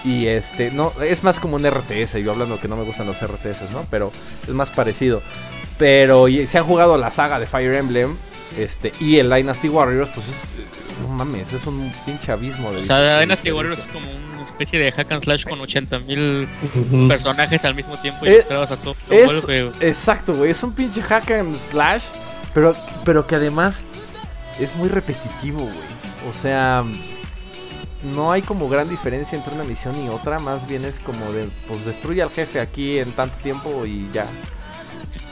[0.05, 2.17] Y este, no, es más como un RTS.
[2.23, 3.87] Yo hablando que no me gustan los RTS, ¿no?
[3.91, 5.23] Pero es más parecido.
[5.79, 8.17] Pero y, si han jugado la saga de Fire Emblem
[8.59, 10.35] este y el Dynasty Warriors, pues es,
[11.03, 12.73] no mames, es un pinche abismo.
[12.73, 15.99] De o sea, Dynasty Warriors es como un especie de hack and slash con 80
[16.01, 16.49] mil
[17.09, 18.97] personajes al mismo tiempo y eh, a todo.
[19.81, 20.51] Exacto, güey.
[20.51, 22.05] Es un pinche hack and slash,
[22.55, 23.83] pero, pero que además
[24.61, 25.93] es muy repetitivo, güey.
[26.31, 26.85] O sea,
[28.03, 30.39] no hay como gran diferencia entre una misión y otra.
[30.39, 34.27] Más bien es como de, pues destruye al jefe aquí en tanto tiempo y ya.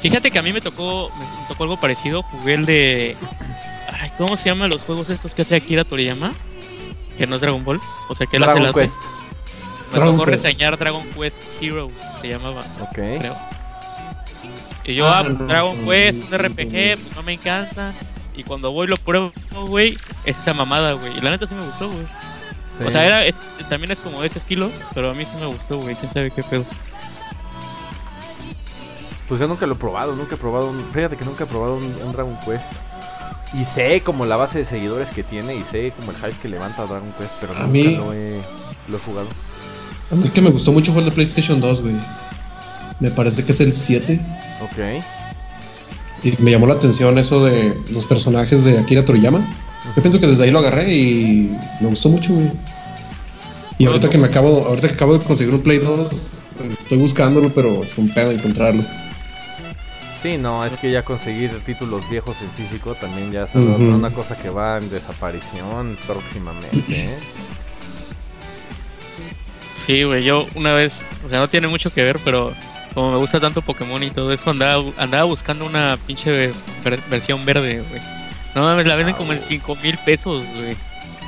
[0.00, 2.22] Fíjate que a mí me tocó, me tocó algo parecido.
[2.22, 3.16] Jugué el de.
[4.18, 6.32] ¿Cómo se llaman los juegos estos que hace Akira Toriyama?
[7.20, 7.78] que no es Dragon Ball.
[8.08, 8.96] O sea, que él Dragon Quest.
[9.92, 12.62] Me tocó reseñar Dragon Quest Heroes, se llamaba.
[12.80, 12.94] Ok.
[12.94, 13.36] Creo.
[14.84, 17.92] Y yo, ah, ah Dragon Quest, un RPG, pues no me encanta.
[18.34, 19.32] Y cuando voy lo pruebo,
[19.66, 21.18] güey, es esa mamada, güey.
[21.18, 22.06] Y la neta sí me gustó, güey.
[22.86, 23.36] O sea, era,
[23.68, 25.94] también es como de ese estilo, pero a mí sí me gustó, güey.
[25.96, 26.64] ¿Quién sabe qué pedo?
[29.30, 30.84] Pues yo nunca lo he probado, nunca he probado un...
[30.92, 32.64] Fíjate que nunca he probado un Dragon Quest.
[33.52, 36.48] Y sé como la base de seguidores que tiene y sé como el hype que
[36.48, 38.40] levanta Dragon Quest, pero a nunca mí, lo, he,
[38.88, 39.26] lo he jugado.
[40.10, 41.94] A mí que me gustó mucho fue el de PlayStation 2, güey.
[43.00, 44.20] Me parece que es el 7.
[44.62, 45.04] Ok.
[46.22, 49.40] Y me llamó la atención eso de los personajes de Akira Toriyama.
[49.96, 52.50] Yo pienso que desde ahí lo agarré y me gustó mucho, güey.
[53.78, 57.52] Y ahorita que me acabo, ahorita que acabo de conseguir un Play 2, estoy buscándolo,
[57.52, 58.84] pero es un pedo encontrarlo.
[60.22, 64.36] Sí, no, es que ya conseguir títulos viejos en físico también ya es una cosa
[64.36, 67.04] que va en desaparición próximamente.
[67.04, 67.18] ¿eh?
[69.86, 72.52] Sí, güey, yo una vez, o sea, no tiene mucho que ver, pero
[72.92, 76.52] como me gusta tanto Pokémon y todo eso, andaba, andaba buscando una pinche
[77.08, 78.02] versión verde, güey.
[78.54, 80.76] No mames, la venden ah, como en 5 mil pesos, güey.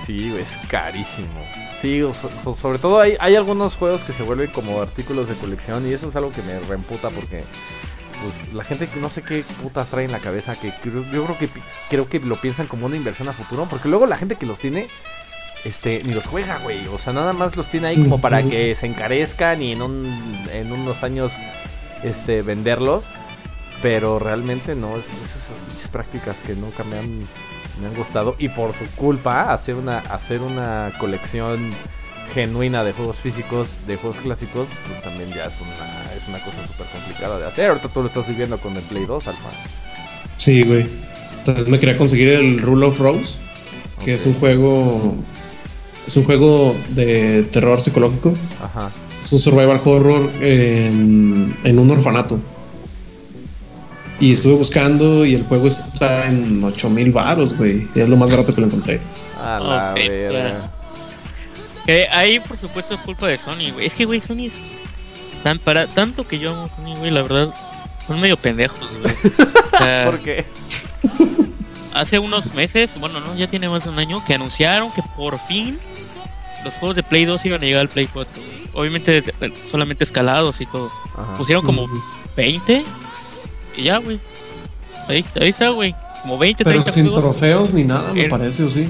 [0.07, 1.41] Sí, güey, es carísimo.
[1.81, 2.03] Sí,
[2.61, 6.09] sobre todo hay, hay algunos juegos que se vuelven como artículos de colección y eso
[6.09, 7.43] es algo que me reemputa porque
[8.23, 11.49] pues la gente no sé qué putas trae en la cabeza que yo creo que
[11.91, 14.61] creo que lo piensan como una inversión a futuro, porque luego la gente que los
[14.61, 14.89] tiene
[15.65, 18.75] este ni los juega, güey, o sea, nada más los tiene ahí como para que
[18.75, 21.33] se encarezcan y en un en unos años
[22.03, 23.05] este venderlos,
[23.81, 27.21] pero realmente no es esas prácticas que nunca me han
[27.81, 28.37] me han gustado.
[28.39, 31.73] Y por su culpa hacer una hacer una colección
[32.33, 36.67] genuina de juegos físicos, de juegos clásicos, pues también ya es una, es una cosa
[36.67, 37.71] súper complicada de hacer.
[37.71, 39.49] Ahorita tú lo estás viviendo con el Play 2, Alfa.
[40.37, 40.87] Sí, güey.
[41.39, 43.35] Entonces me quería conseguir el Rule of Rose,
[44.05, 45.15] que es un juego.
[46.07, 48.33] Es un juego de terror psicológico.
[48.63, 48.91] Ajá.
[49.25, 52.41] Es un survival horror en, en un orfanato.
[54.19, 57.89] Y estuve buscando y el juego está en 8000 baros, güey.
[57.95, 59.01] Y es lo más barato que lo encontré.
[59.41, 60.71] A la verga.
[61.87, 63.87] Que ahí, por supuesto, es culpa de Sony, güey.
[63.87, 64.55] Es que, güey, Sony es
[65.43, 67.55] tan para tanto que yo amo Sony, güey, la verdad,
[68.07, 69.15] son medio pendejos, güey.
[70.05, 70.45] ¿Por qué?
[71.95, 75.39] Hace unos meses, bueno, no, ya tiene más de un año, que anunciaron que por
[75.39, 75.79] fin
[76.65, 78.69] los juegos de Play 2 iban a llegar al Play 4, güey.
[78.73, 79.23] obviamente
[79.71, 80.91] solamente escalados y todo.
[81.37, 81.89] Pusieron como
[82.37, 82.85] 20
[83.77, 84.21] y ya, güey.
[85.09, 85.95] Ahí, ahí está, güey.
[86.23, 88.89] Como 20, Pero sin trofeos ni nada, me parece, ¿o sí?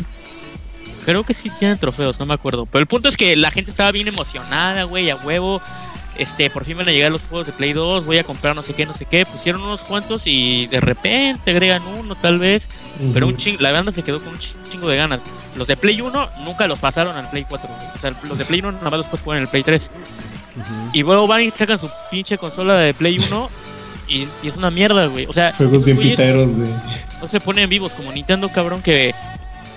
[1.04, 2.66] Creo que sí tienen trofeos, no me acuerdo.
[2.66, 5.60] Pero el punto es que la gente estaba bien emocionada, güey, a huevo.
[6.16, 8.62] Este, por fin van a llegar los juegos de Play 2, voy a comprar no
[8.62, 9.24] sé qué, no sé qué.
[9.24, 12.68] Pusieron unos cuantos y de repente agregan uno, tal vez.
[13.14, 15.22] Pero un ching, la banda se quedó con un chingo de ganas.
[15.56, 17.68] Los de Play 1 nunca los pasaron al Play 4.
[17.96, 19.90] O sea, los de Play 1 nada más los puedes jugar en el Play 3.
[20.92, 23.50] Y luego van y sacan su pinche consola de Play 1
[24.08, 25.26] y, es una mierda, güey.
[25.26, 26.68] O sea, juegos bien piteros, güey.
[27.20, 29.14] No se ponen vivos como Nintendo, cabrón, que,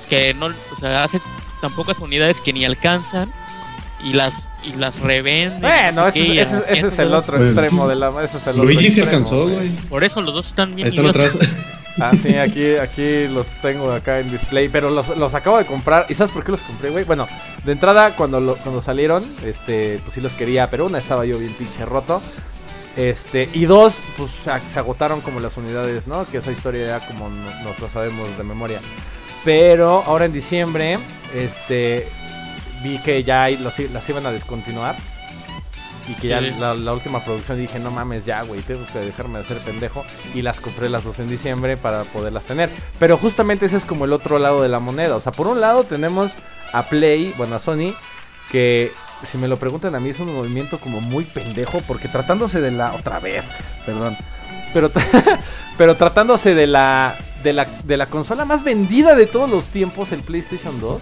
[0.05, 1.19] que no, o sea, hace
[1.61, 3.31] tan pocas unidades que ni alcanzan
[4.03, 4.33] y las
[4.63, 5.61] y las revenden.
[5.61, 8.23] Bueno, ese, es el otro pues, extremo de la.
[8.23, 9.69] Ese es el Luigi se alcanzó, güey.
[9.89, 10.91] Por eso los dos están bien.
[11.97, 16.05] Ah, sí, aquí, aquí los tengo acá en display, pero los, los, acabo de comprar.
[16.09, 17.05] ¿Y sabes por qué los compré, güey?
[17.05, 17.25] Bueno,
[17.63, 21.53] de entrada, cuando, cuando salieron, este, pues sí los quería, pero una estaba yo bien
[21.53, 22.21] pinche roto.
[22.97, 26.25] Este, y dos, pues se, agotaron como las unidades, ¿no?
[26.25, 28.79] Que esa historia ya como nos lo sabemos de memoria.
[29.45, 30.97] Pero ahora en diciembre,
[31.33, 32.07] este,
[32.83, 34.95] vi que ya las iban a descontinuar.
[36.07, 39.45] Y que ya la, última producción dije, no mames, ya, güey, tengo que dejarme de
[39.45, 40.03] ser pendejo.
[40.33, 42.69] Y las compré las dos en diciembre para poderlas tener.
[42.99, 45.15] Pero justamente ese es como el otro lado de la moneda.
[45.15, 46.33] O sea, por un lado tenemos
[46.73, 47.93] a Play, bueno, a Sony,
[48.51, 48.91] que
[49.23, 51.81] si me lo preguntan a mí es un movimiento como muy pendejo.
[51.87, 52.93] Porque tratándose de la...
[52.93, 53.49] Otra vez,
[53.85, 54.15] perdón.
[54.73, 54.91] Pero,
[55.77, 57.15] pero tratándose de la,
[57.45, 61.01] de la, de la consola más vendida de todos los tiempos, el PlayStation 2.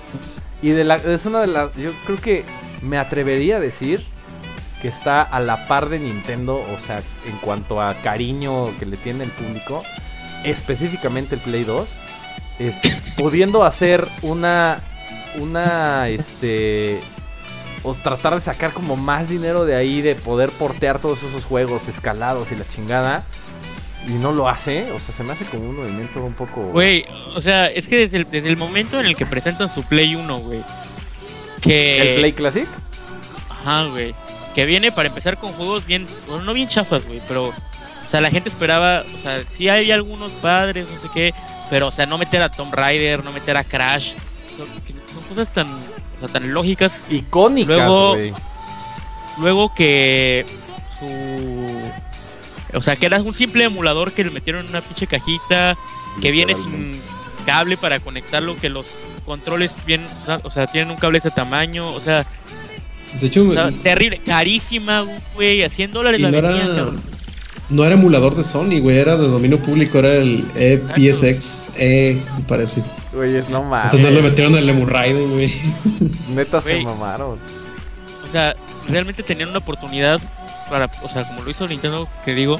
[0.61, 1.73] Y de la, es una de las...
[1.75, 2.45] Yo creo que
[2.81, 4.05] me atrevería a decir
[4.81, 8.97] que está a la par de Nintendo, o sea, en cuanto a cariño que le
[8.97, 9.83] tiene el público,
[10.43, 11.87] específicamente el Play 2,
[12.59, 14.81] este, pudiendo hacer una,
[15.39, 16.99] una, este,
[17.83, 21.87] o tratar de sacar como más dinero de ahí, de poder portear todos esos juegos
[21.87, 23.23] escalados y la chingada.
[24.07, 26.61] Y no lo hace, o sea, se me hace como un movimiento un poco...
[26.71, 29.83] Güey, o sea, es que desde el, desde el momento en el que presentan su
[29.83, 30.61] Play 1, güey,
[31.61, 32.13] que...
[32.13, 32.67] ¿El Play Classic?
[33.49, 34.13] Ajá, güey
[34.53, 38.21] que viene para empezar con juegos bien, bueno, no bien chafas, güey, pero, o sea,
[38.21, 41.33] la gente esperaba, o sea, sí hay algunos padres, no sé qué,
[41.69, 44.13] pero, o sea, no meter a Tomb Raider, no meter a Crash,
[44.57, 44.67] son,
[45.27, 47.03] cosas tan, o sea, tan lógicas.
[47.09, 48.15] Icónicas, luego,
[49.39, 50.45] luego que
[50.99, 51.05] su,
[52.73, 55.77] o sea, que era un simple emulador que le metieron en una pinche cajita,
[56.21, 56.99] que viene sin
[57.45, 58.87] cable para conectarlo, que los
[59.25, 60.05] controles bien,
[60.43, 62.25] o sea, tienen un cable de ese tamaño, o sea,
[63.19, 63.53] de hecho,
[63.83, 65.05] terrible, carísima,
[65.35, 66.51] güey, a 100 dólares la no era,
[67.69, 72.43] no era emulador de Sony, güey, era de dominio público, era el EPSX E, me
[72.45, 72.83] parece.
[73.13, 73.93] Güey, no mames.
[73.93, 75.51] Entonces no le metieron el Lemur Raiden, güey.
[76.29, 77.37] Neta se mamaron.
[78.27, 78.55] O sea,
[78.89, 80.19] realmente tenían una oportunidad
[80.69, 82.59] para, o sea, como lo hizo Nintendo, que digo,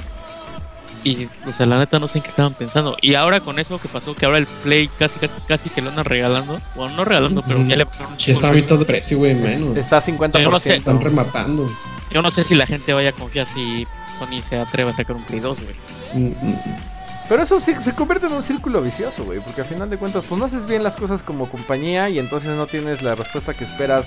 [1.03, 2.95] y, o sea, la neta no sé en qué estaban pensando.
[3.01, 6.05] Y ahora con eso que pasó, que ahora el Play casi casi, que lo andan
[6.05, 6.61] regalando.
[6.75, 9.77] Bueno, no regalando, pero ya le un Está a mitad de precio, güey, menos.
[9.77, 10.49] Está a 50%.
[10.49, 11.69] No sé, están rematando.
[12.09, 13.85] Yo no sé si la gente vaya a confiar si
[14.17, 15.75] Sony se atreve a sacar un Play 2, güey.
[16.13, 16.92] Mm, mm, mm.
[17.33, 19.39] Pero eso sí, se convierte en un círculo vicioso, güey.
[19.39, 22.51] Porque al final de cuentas, pues no haces bien las cosas como compañía y entonces
[22.51, 24.05] no tienes la respuesta que esperas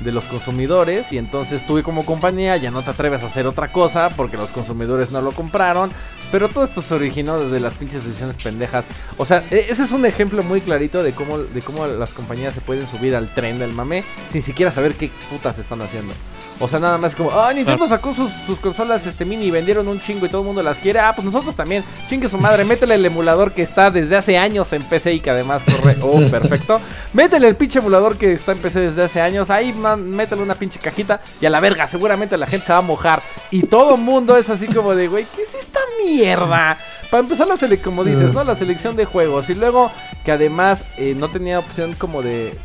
[0.00, 1.12] de los consumidores.
[1.12, 4.50] Y entonces tú como compañía ya no te atreves a hacer otra cosa porque los
[4.50, 5.92] consumidores no lo compraron.
[6.32, 8.84] Pero todo esto se originó desde las pinches decisiones pendejas.
[9.16, 12.52] O sea, e-, ese es un ejemplo muy clarito de cómo, de cómo las compañías
[12.52, 16.14] se pueden subir al tren del mame sin siquiera saber qué putas están haciendo.
[16.58, 20.00] O sea, nada más como, ah, Nintendo sacó sus, consolas este mini y vendieron un
[20.00, 21.00] chingo y todo el mundo las quiere.
[21.00, 21.84] Ah, pues nosotros también.
[22.08, 25.30] Chingue su madre, métele el emulador que está desde hace años en PC y que
[25.30, 25.96] además corre.
[26.02, 26.80] Oh, perfecto.
[27.12, 29.50] Métele el pinche emulador que está en PC desde hace años.
[29.50, 32.78] Ahí, man, métele una pinche cajita y a la verga, seguramente la gente se va
[32.78, 33.22] a mojar.
[33.50, 36.78] Y todo el mundo es así como de, güey, ¿qué es esta mierda?
[37.10, 38.42] Para empezar, la selección, como dices, ¿no?
[38.44, 39.50] La selección de juegos.
[39.50, 39.90] Y luego
[40.24, 42.58] que además eh, no tenía opción como de.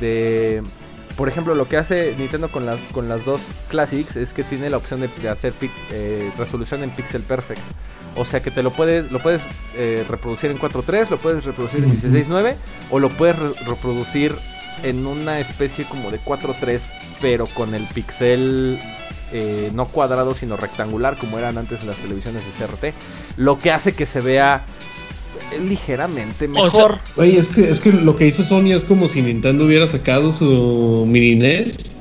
[0.00, 0.62] de
[1.16, 4.70] por ejemplo, lo que hace Nintendo con las, con las dos Classics es que tiene
[4.70, 5.52] la opción de, hacer
[5.90, 7.60] eh, resolución en pixel perfect.
[8.16, 9.42] O sea que te lo puedes, lo puedes
[9.76, 12.54] eh, reproducir en 4.3, lo puedes reproducir en 16.9
[12.90, 14.34] o lo puedes reproducir
[14.82, 16.82] en una especie como de 4.3
[17.20, 18.78] pero con el pixel
[19.32, 22.94] eh, no cuadrado sino rectangular como eran antes las televisiones de CRT.
[23.36, 24.64] Lo que hace que se vea
[25.68, 26.98] ligeramente mejor.
[27.16, 30.32] Oye, es que, es que lo que hizo Sony es como si Nintendo hubiera sacado
[30.32, 31.96] su mini NES.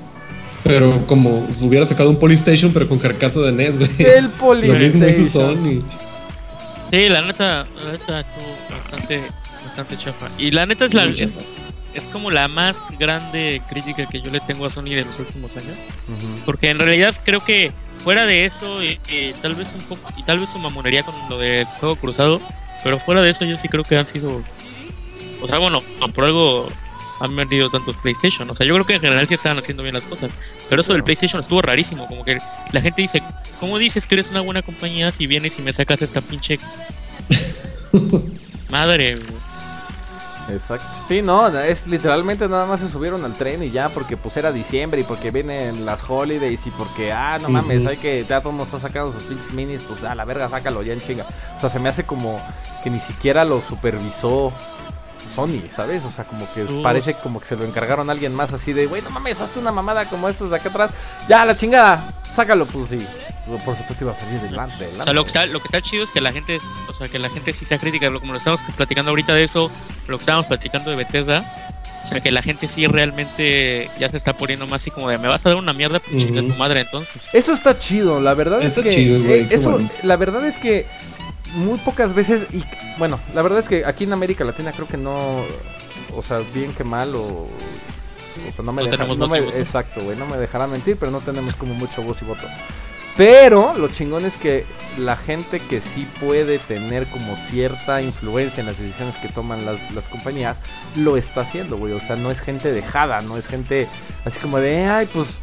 [0.63, 3.91] Pero como si hubiera sacado un Polystation, pero con carcasa de NES, güey.
[3.99, 4.99] El Polystation.
[4.99, 5.83] Lo mismo hizo Sony.
[6.91, 9.21] Sí, la neta, la neta estuvo bastante,
[9.65, 10.29] bastante chafa.
[10.37, 11.05] Y la neta es la.
[11.05, 15.51] es como la más grande crítica que yo le tengo a Sony de los últimos
[15.57, 15.75] años.
[16.45, 17.71] Porque en realidad creo que
[18.03, 18.79] fuera de eso,
[19.41, 22.41] tal vez un poco, y tal vez su mamonería con lo del juego cruzado,
[22.83, 24.41] pero fuera de eso yo sí creo que han sido,
[25.41, 25.81] o sea, bueno,
[26.13, 26.69] por algo
[27.19, 28.49] han vendido tantos PlayStation.
[28.49, 30.31] O sea, yo creo que en general sí estaban haciendo bien las cosas.
[30.69, 32.07] Pero eso del PlayStation estuvo rarísimo.
[32.07, 32.37] Como que
[32.71, 33.23] la gente dice,
[33.59, 36.59] ¿cómo dices que eres una buena compañía si vienes y me sacas esta pinche
[38.69, 39.19] madre?
[40.49, 40.85] Exacto.
[41.07, 44.51] Sí, no, es literalmente nada más se subieron al tren y ya, porque pues era
[44.51, 48.51] diciembre y porque vienen las holidays y porque, ah, no mames, hay que, ya todo
[48.51, 51.25] mundo está sacando sus pinches minis, pues a la verga, sácalo ya en chinga.
[51.55, 52.41] O sea, se me hace como
[52.83, 54.51] que ni siquiera lo supervisó
[55.33, 56.03] Sony, ¿sabes?
[56.05, 58.85] O sea, como que parece como que se lo encargaron a alguien más así de,
[58.85, 60.91] güey, no mames, hazte una mamada como estos de acá atrás.
[61.27, 63.07] Ya, la chingada, sácalo, pues sí.
[63.45, 66.05] Por supuesto iba a salir delante, O sea, lo que, está, lo que está chido
[66.05, 68.61] es que la gente, o sea, que la gente sí sea crítica, como lo estamos
[68.77, 69.69] platicando ahorita de eso,
[70.07, 71.43] lo que estábamos platicando de Bethesda,
[72.05, 75.17] o sea, que la gente sí realmente ya se está poniendo más así como de,
[75.17, 77.29] me vas a dar una mierda, pues chinga tu madre entonces.
[77.33, 78.89] Eso está chido, la verdad es que...
[78.89, 80.85] Chido, eh, eso, la verdad es que
[81.55, 82.63] muy pocas veces, y
[82.97, 85.43] bueno, la verdad es que aquí en América Latina creo que no,
[86.15, 87.47] o sea, bien que mal, o,
[88.47, 91.73] o sea, no me no exacto, güey, no me dejará mentir, pero no tenemos como
[91.73, 92.47] mucho voz y voto.
[93.15, 94.65] Pero lo chingón es que
[94.97, 99.91] la gente que sí puede tener como cierta influencia en las decisiones que toman las,
[99.91, 100.59] las compañías,
[100.95, 101.93] lo está haciendo, güey.
[101.93, 103.87] O sea, no es gente dejada, no es gente
[104.25, 105.39] así como de, ay, pues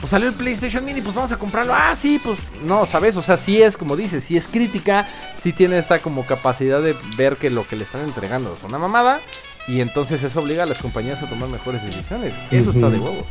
[0.00, 1.74] pues salió el PlayStation Mini, pues vamos a comprarlo.
[1.74, 3.16] Ah, sí, pues no, ¿sabes?
[3.16, 5.06] O sea, sí es como dices, sí es crítica,
[5.36, 8.78] sí tiene esta como capacidad de ver que lo que le están entregando es una
[8.78, 9.20] mamada
[9.68, 12.34] y entonces eso obliga a las compañías a tomar mejores decisiones.
[12.50, 13.26] Eso está de huevos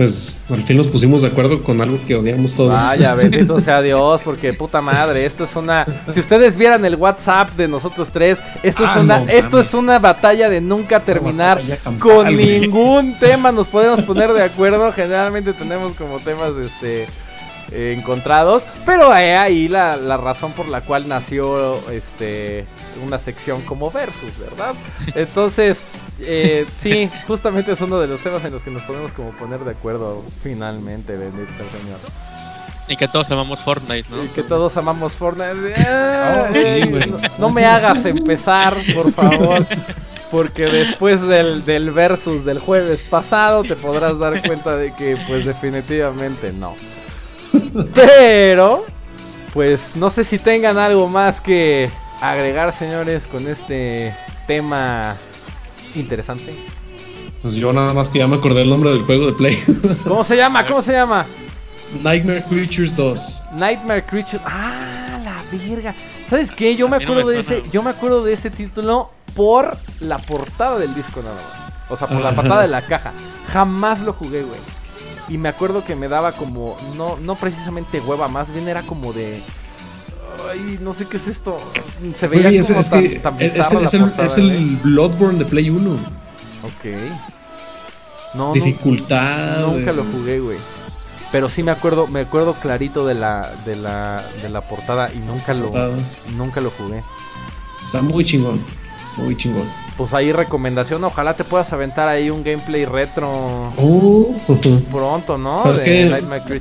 [0.00, 2.72] pues al fin nos pusimos de acuerdo con algo que odiamos todos.
[2.72, 5.84] Vaya, bendito sea Dios, porque puta madre, esto es una.
[6.14, 9.98] Si ustedes vieran el WhatsApp de nosotros tres, esto es ah, una, esto es una
[9.98, 11.60] batalla de nunca terminar.
[11.98, 14.90] Con ningún tema nos podemos poner de acuerdo.
[14.90, 17.06] Generalmente tenemos como temas, este.
[17.72, 18.64] Eh, encontrados.
[18.84, 22.66] Pero ahí la, la, razón por la cual nació este
[23.06, 24.74] una sección como versus, ¿verdad?
[25.14, 25.82] Entonces,
[26.20, 29.60] eh, sí, justamente es uno de los temas en los que nos podemos como poner
[29.60, 31.98] de acuerdo finalmente, bendito sea el Señor.
[32.88, 34.24] Y que todos amamos Fortnite, ¿no?
[34.24, 35.74] Y que todos amamos Fortnite.
[35.86, 36.50] Ah,
[37.38, 39.66] no, me hagas empezar, por favor.
[40.30, 45.44] Porque después del, del versus del jueves pasado te podrás dar cuenta de que pues
[45.44, 46.74] definitivamente no.
[47.94, 48.84] Pero,
[49.52, 51.90] pues no sé si tengan algo más que
[52.20, 54.14] agregar, señores, con este
[54.46, 55.16] tema
[55.94, 56.54] interesante.
[57.42, 59.58] Pues yo nada más que ya me acordé el nombre del juego de Play.
[60.04, 60.66] ¿Cómo se llama?
[60.66, 61.24] ¿Cómo se llama?
[62.02, 63.42] Nightmare Creatures 2.
[63.54, 64.42] Nightmare Creatures.
[64.44, 65.94] Ah, la virga.
[66.24, 66.76] ¿Sabes qué?
[66.76, 70.94] Yo me acuerdo de ese, yo me acuerdo de ese título por la portada del
[70.94, 71.90] disco nada más.
[71.90, 73.12] O sea, por la portada de la caja.
[73.46, 74.60] Jamás lo jugué, güey.
[75.30, 79.12] Y me acuerdo que me daba como no no precisamente hueva, más bien era como
[79.12, 79.42] de
[80.50, 81.58] Ay, no sé qué es esto.
[82.14, 83.04] Se veía como es, tan,
[83.38, 84.78] es, el, es el ¿eh?
[84.82, 85.92] Bloodborne de Play 1.
[86.62, 87.00] Ok.
[88.34, 89.66] No, Dificultad.
[89.66, 90.58] nunca lo jugué, güey.
[91.32, 95.18] Pero sí me acuerdo, me acuerdo clarito de la, de la, de la portada y
[95.18, 95.70] nunca lo,
[96.36, 97.04] nunca lo jugué.
[97.84, 98.60] Está muy chingón,
[99.16, 99.66] muy chingón
[100.00, 104.34] pues ahí recomendación, ojalá te puedas aventar ahí un gameplay retro uh,
[104.90, 105.62] pronto, ¿no?
[105.62, 106.06] ¿Sabes qué?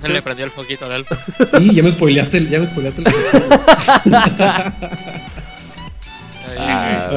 [0.10, 1.16] le prendió el foquito alto.
[1.58, 3.08] Y ya me spoileaste el, ya me spoileaste el.
[6.60, 7.12] ah,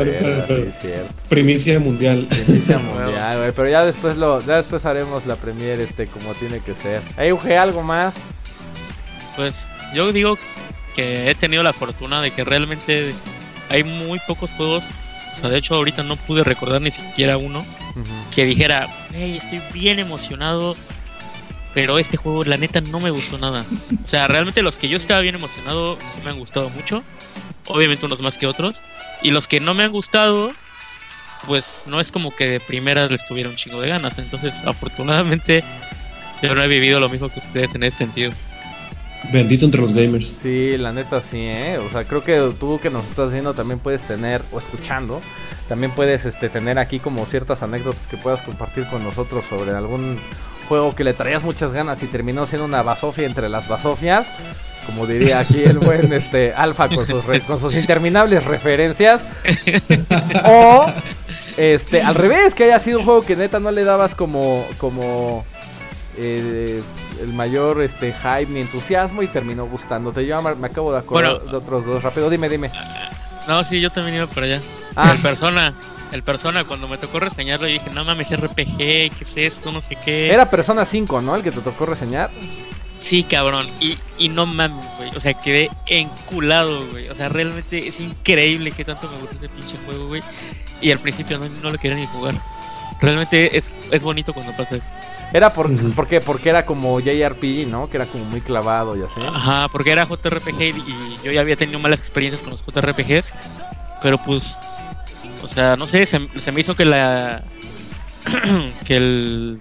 [0.46, 1.12] sí, cierto.
[1.28, 2.28] Primicia mundial.
[2.30, 3.50] Primicia mundial, güey.
[3.50, 7.02] Pero ya después lo, ya después haremos la premiere este como tiene que ser.
[7.16, 8.14] Hey, UG, algo más.
[9.34, 10.38] Pues yo digo
[10.94, 13.12] que he tenido la fortuna de que realmente
[13.70, 14.84] hay muy pocos juegos
[15.42, 17.64] de hecho, ahorita no pude recordar ni siquiera uno
[18.34, 20.76] que dijera, hey, estoy bien emocionado,
[21.74, 23.64] pero este juego, la neta, no me gustó nada.
[24.04, 27.02] O sea, realmente los que yo estaba bien emocionado me han gustado mucho.
[27.66, 28.76] Obviamente unos más que otros.
[29.22, 30.52] Y los que no me han gustado,
[31.46, 34.18] pues no es como que de primera les tuviera un chingo de ganas.
[34.18, 35.64] Entonces, afortunadamente,
[36.42, 38.32] yo no he vivido lo mismo que ustedes en ese sentido.
[39.30, 40.34] Bendito entre los gamers.
[40.42, 41.78] Sí, la neta sí, ¿eh?
[41.78, 45.20] O sea, creo que tú que nos estás viendo también puedes tener, o escuchando,
[45.68, 50.18] también puedes este, tener aquí como ciertas anécdotas que puedas compartir con nosotros sobre algún
[50.68, 54.26] juego que le traías muchas ganas y terminó siendo una basofia entre las basofias.
[54.86, 59.24] Como diría aquí el buen este, Alfa con sus, con sus interminables referencias.
[60.46, 60.86] o
[61.56, 65.44] este, al revés, que haya sido un juego que neta no le dabas como, como
[66.16, 66.82] eh,
[67.20, 70.26] el mayor este hype ni entusiasmo y terminó gustándote.
[70.26, 72.02] Yo me acabo de acordar de otros dos.
[72.02, 72.70] Rápido, dime, dime.
[73.48, 74.60] No, sí, yo también iba para allá.
[74.94, 75.12] Ah.
[75.12, 75.74] El persona,
[76.12, 79.72] el persona cuando me tocó reseñarlo dije, no mames, RPG, ¿qué es esto?
[79.72, 80.32] No sé qué.
[80.32, 81.34] Era Persona 5, ¿no?
[81.34, 82.30] El que te tocó reseñar.
[83.00, 83.66] Sí, cabrón.
[83.80, 85.10] Y, y no mames, güey.
[85.16, 87.08] O sea, quedé enculado, güey.
[87.08, 90.22] O sea, realmente es increíble que tanto me gusta este pinche juego, güey.
[90.80, 92.34] Y al principio no, no lo quería ni jugar.
[93.00, 94.86] Realmente es, es bonito cuando pasa eso.
[95.32, 95.70] Era por,
[96.08, 96.20] qué?
[96.20, 97.88] Porque era como JRPG, ¿no?
[97.88, 99.20] Que era como muy clavado y así.
[99.26, 103.32] Ajá, porque era JRPG y yo ya había tenido malas experiencias con los JRPGs.
[104.02, 104.58] Pero pues,
[105.42, 107.42] o sea, no sé, se, me hizo que la...
[108.86, 109.60] que el...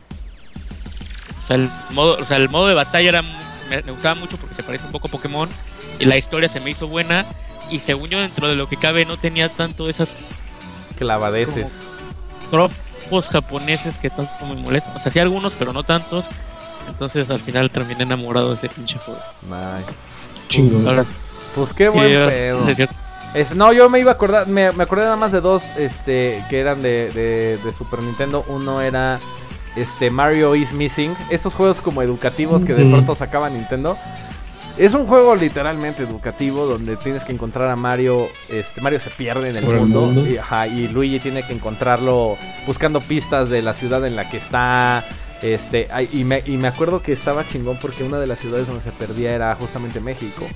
[1.40, 3.24] O sea, el modo, o sea, el modo de batalla era,
[3.70, 5.48] me, gustaba mucho porque se parece un poco a Pokémon.
[6.00, 7.26] Y la historia se me hizo buena.
[7.70, 10.18] Y según yo, dentro de lo que cabe, no tenía tanto esas...
[10.98, 11.88] Clavadeces
[13.30, 14.96] japoneses que tanto me molestan.
[14.96, 16.26] O sea, sí algunos, pero no tantos.
[16.88, 19.20] Entonces al final terminé enamorado de ese pinche juego.
[21.56, 22.66] pues qué buen pedo.
[23.56, 26.82] no, yo me iba a acordar, me, acordé nada más de dos este, que eran
[26.82, 27.12] de,
[27.64, 28.46] de, Super Nintendo.
[28.48, 29.20] Uno era
[29.76, 31.16] este Mario is Missing.
[31.30, 33.98] Estos juegos como educativos que de pronto sacaba Nintendo.
[34.82, 38.30] Es un juego literalmente educativo donde tienes que encontrar a Mario.
[38.50, 43.62] Este, Mario se pierde en el mundo, Y, Luigi tiene que encontrarlo buscando pistas de
[43.62, 45.06] la ciudad en la que está.
[45.44, 48.82] Este, y me, y me acuerdo que estaba chingón porque una de las ciudades donde
[48.82, 50.48] se perdía era justamente México.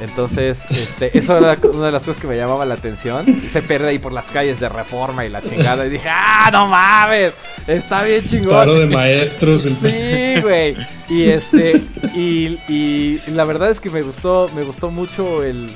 [0.00, 3.26] Entonces, este, eso era una de las cosas que me llamaba la atención.
[3.42, 5.86] Se pierde ahí por las calles de Reforma y la chingada.
[5.86, 7.34] Y dije, ¡ah, no mames!
[7.66, 8.50] Está bien chingón.
[8.50, 9.62] Claro, de maestros.
[9.62, 10.76] Sí, güey.
[11.08, 11.82] Y este,
[12.14, 15.70] y, y, la verdad es que me gustó, me gustó mucho el,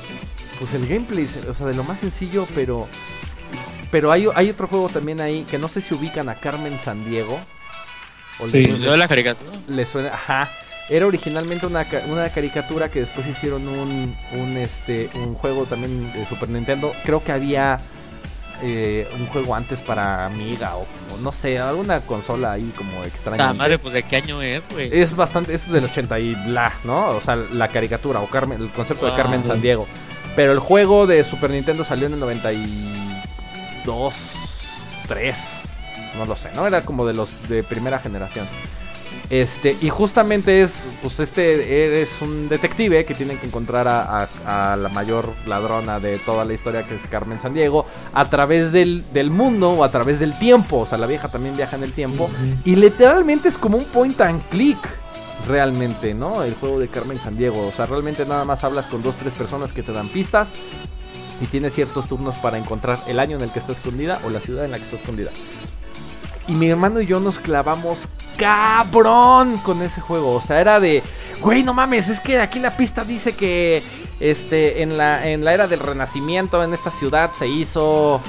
[0.59, 1.27] pues el gameplay.
[1.49, 2.87] O sea, de lo más sencillo, pero,
[3.89, 7.03] pero hay, hay otro juego también ahí que no sé si ubican a Carmen San
[7.03, 7.39] Diego.
[8.45, 9.51] sí, le, la caricatura.
[9.67, 10.51] Le suena, ajá.
[10.89, 16.25] Era originalmente una, una caricatura que después hicieron un, un, este, un juego también de
[16.25, 16.93] Super Nintendo.
[17.03, 17.79] Creo que había
[18.61, 20.85] eh, un juego antes para Amiga o,
[21.21, 23.49] no sé, alguna consola ahí como extraña.
[23.49, 24.89] Ah, madre, pues de qué año es, güey.
[24.91, 27.09] Es bastante, es del 80 y bla, ¿no?
[27.09, 29.87] O sea, la caricatura o Carmen, el concepto de Carmen San Diego.
[30.35, 34.15] Pero el juego de Super Nintendo salió en el 92,
[35.07, 35.63] 3,
[36.17, 36.65] no lo sé, ¿no?
[36.65, 38.47] Era como de los de primera generación.
[39.29, 44.89] Este, y justamente es, pues este, eres un detective que tiene que encontrar a, la
[44.89, 49.71] mayor ladrona de toda la historia que es Carmen San Diego a través del, mundo
[49.71, 50.79] o a través del tiempo.
[50.79, 52.29] O sea, la vieja también viaja en el tiempo.
[52.65, 54.77] Y literalmente es como un point and click.
[55.47, 56.43] Realmente, ¿no?
[56.43, 57.67] El juego de Carmen San Diego.
[57.67, 60.51] O sea, realmente nada más hablas con dos, tres personas que te dan pistas.
[61.41, 64.39] Y tienes ciertos turnos para encontrar el año en el que está escondida o la
[64.39, 65.31] ciudad en la que está escondida.
[66.47, 70.33] Y mi hermano y yo nos clavamos cabrón con ese juego.
[70.33, 71.01] O sea, era de,
[71.41, 73.83] güey, no mames, es que aquí la pista dice que
[74.19, 78.21] este en la en la era del Renacimiento en esta ciudad se hizo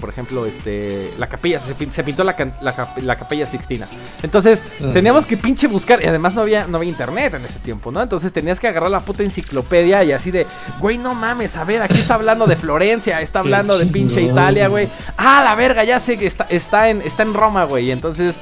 [0.00, 3.86] por ejemplo, este, la capilla, se, pintó la, la, capilla Sixtina.
[4.22, 4.62] Entonces,
[4.92, 8.02] teníamos que pinche buscar, y además no había, no había internet en ese tiempo, ¿no?
[8.02, 10.46] Entonces tenías que agarrar la puta enciclopedia y así de,
[10.80, 14.68] güey, no mames, a ver, aquí está hablando de Florencia, está hablando de pinche Italia,
[14.68, 14.88] güey.
[15.16, 17.90] Ah, la verga, ya sé que está, está, en, está en Roma, güey.
[17.90, 18.38] Entonces,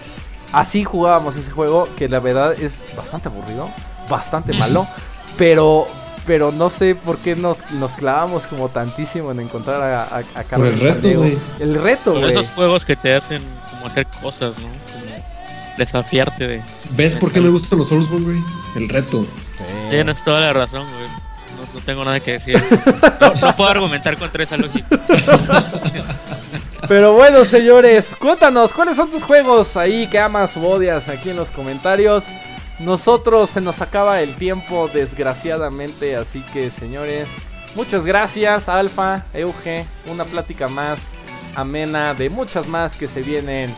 [0.52, 3.70] así jugábamos ese juego, que la verdad es bastante aburrido,
[4.08, 4.86] bastante malo,
[5.36, 5.86] pero
[6.26, 10.44] pero no sé por qué nos, nos clavamos como tantísimo en encontrar a, a, a
[10.44, 11.38] Carlos El reto, güey.
[11.60, 12.32] El reto, güey.
[12.32, 14.64] Esos juegos que te hacen como hacer cosas, ¿no?
[14.64, 15.24] Como
[15.78, 16.62] desafiarte de...
[16.90, 18.44] ¿Ves por qué me gustan los Soulsborne, güey?
[18.76, 19.22] El reto.
[19.22, 19.64] Sí.
[19.90, 21.08] Tienes toda la razón, güey.
[21.74, 22.62] No, tengo nada que decir.
[23.20, 24.86] No, puedo argumentar contra esa lógica.
[26.88, 31.36] Pero bueno, señores, cuéntanos, ¿cuáles son tus juegos ahí que amas o odias aquí en
[31.36, 32.24] los comentarios?
[32.78, 36.16] Nosotros se nos acaba el tiempo, desgraciadamente.
[36.16, 37.28] Así que, señores,
[37.74, 39.86] muchas gracias, Alfa, Euge.
[40.06, 41.12] Una plática más
[41.54, 43.74] amena de muchas más que se vienen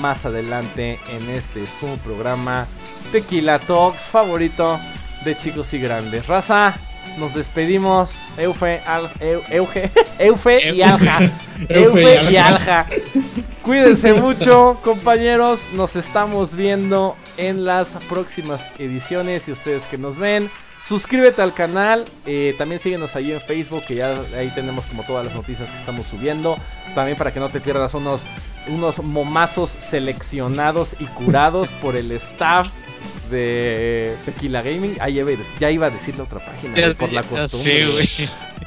[0.00, 2.66] más adelante en este su programa
[3.12, 4.78] Tequila Talks favorito
[5.24, 6.26] de chicos y grandes.
[6.26, 6.74] Raza,
[7.18, 8.12] nos despedimos.
[8.36, 8.80] Eufe,
[9.50, 11.30] Euge, Eufe y Alja.
[11.68, 12.86] Eufe y Alja.
[13.62, 15.68] Cuídense mucho, compañeros.
[15.72, 19.48] Nos estamos viendo en las próximas ediciones.
[19.48, 20.50] Y ustedes que nos ven,
[20.86, 22.04] suscríbete al canal.
[22.26, 25.78] Eh, también síguenos ahí en Facebook, que ya ahí tenemos como todas las noticias que
[25.78, 26.56] estamos subiendo.
[26.94, 28.22] También para que no te pierdas unos,
[28.68, 32.70] unos momazos seleccionados y curados por el staff
[33.30, 34.96] de Tequila Gaming.
[35.00, 37.86] Ah, ya iba a decir la otra página, por la costumbre.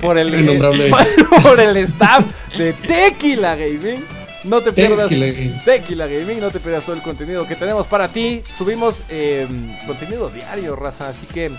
[0.02, 0.60] por el,
[1.44, 2.26] por el staff
[2.58, 4.04] de Tequila Gaming.
[4.44, 5.10] No te pierdas
[5.66, 8.44] Tequila Gaming, no te pierdas todo el contenido que tenemos para ti.
[8.58, 11.52] Subimos em, contenido diario, raza, así que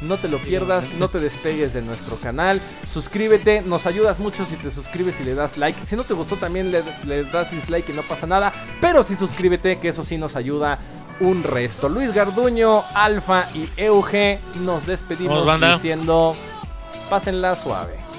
[0.00, 2.58] No te lo pierdas, no te despegues de nuestro canal.
[2.90, 5.78] Suscríbete, nos ayudas mucho si te suscribes y le das like.
[5.86, 8.52] Si no te gustó también le, le das dislike y no pasa nada.
[8.80, 10.78] Pero sí suscríbete, que eso sí nos ayuda
[11.20, 11.88] un resto.
[11.90, 16.34] Luis Garduño, Alfa y Euge, nos despedimos diciendo,
[17.10, 18.09] pásenla suave.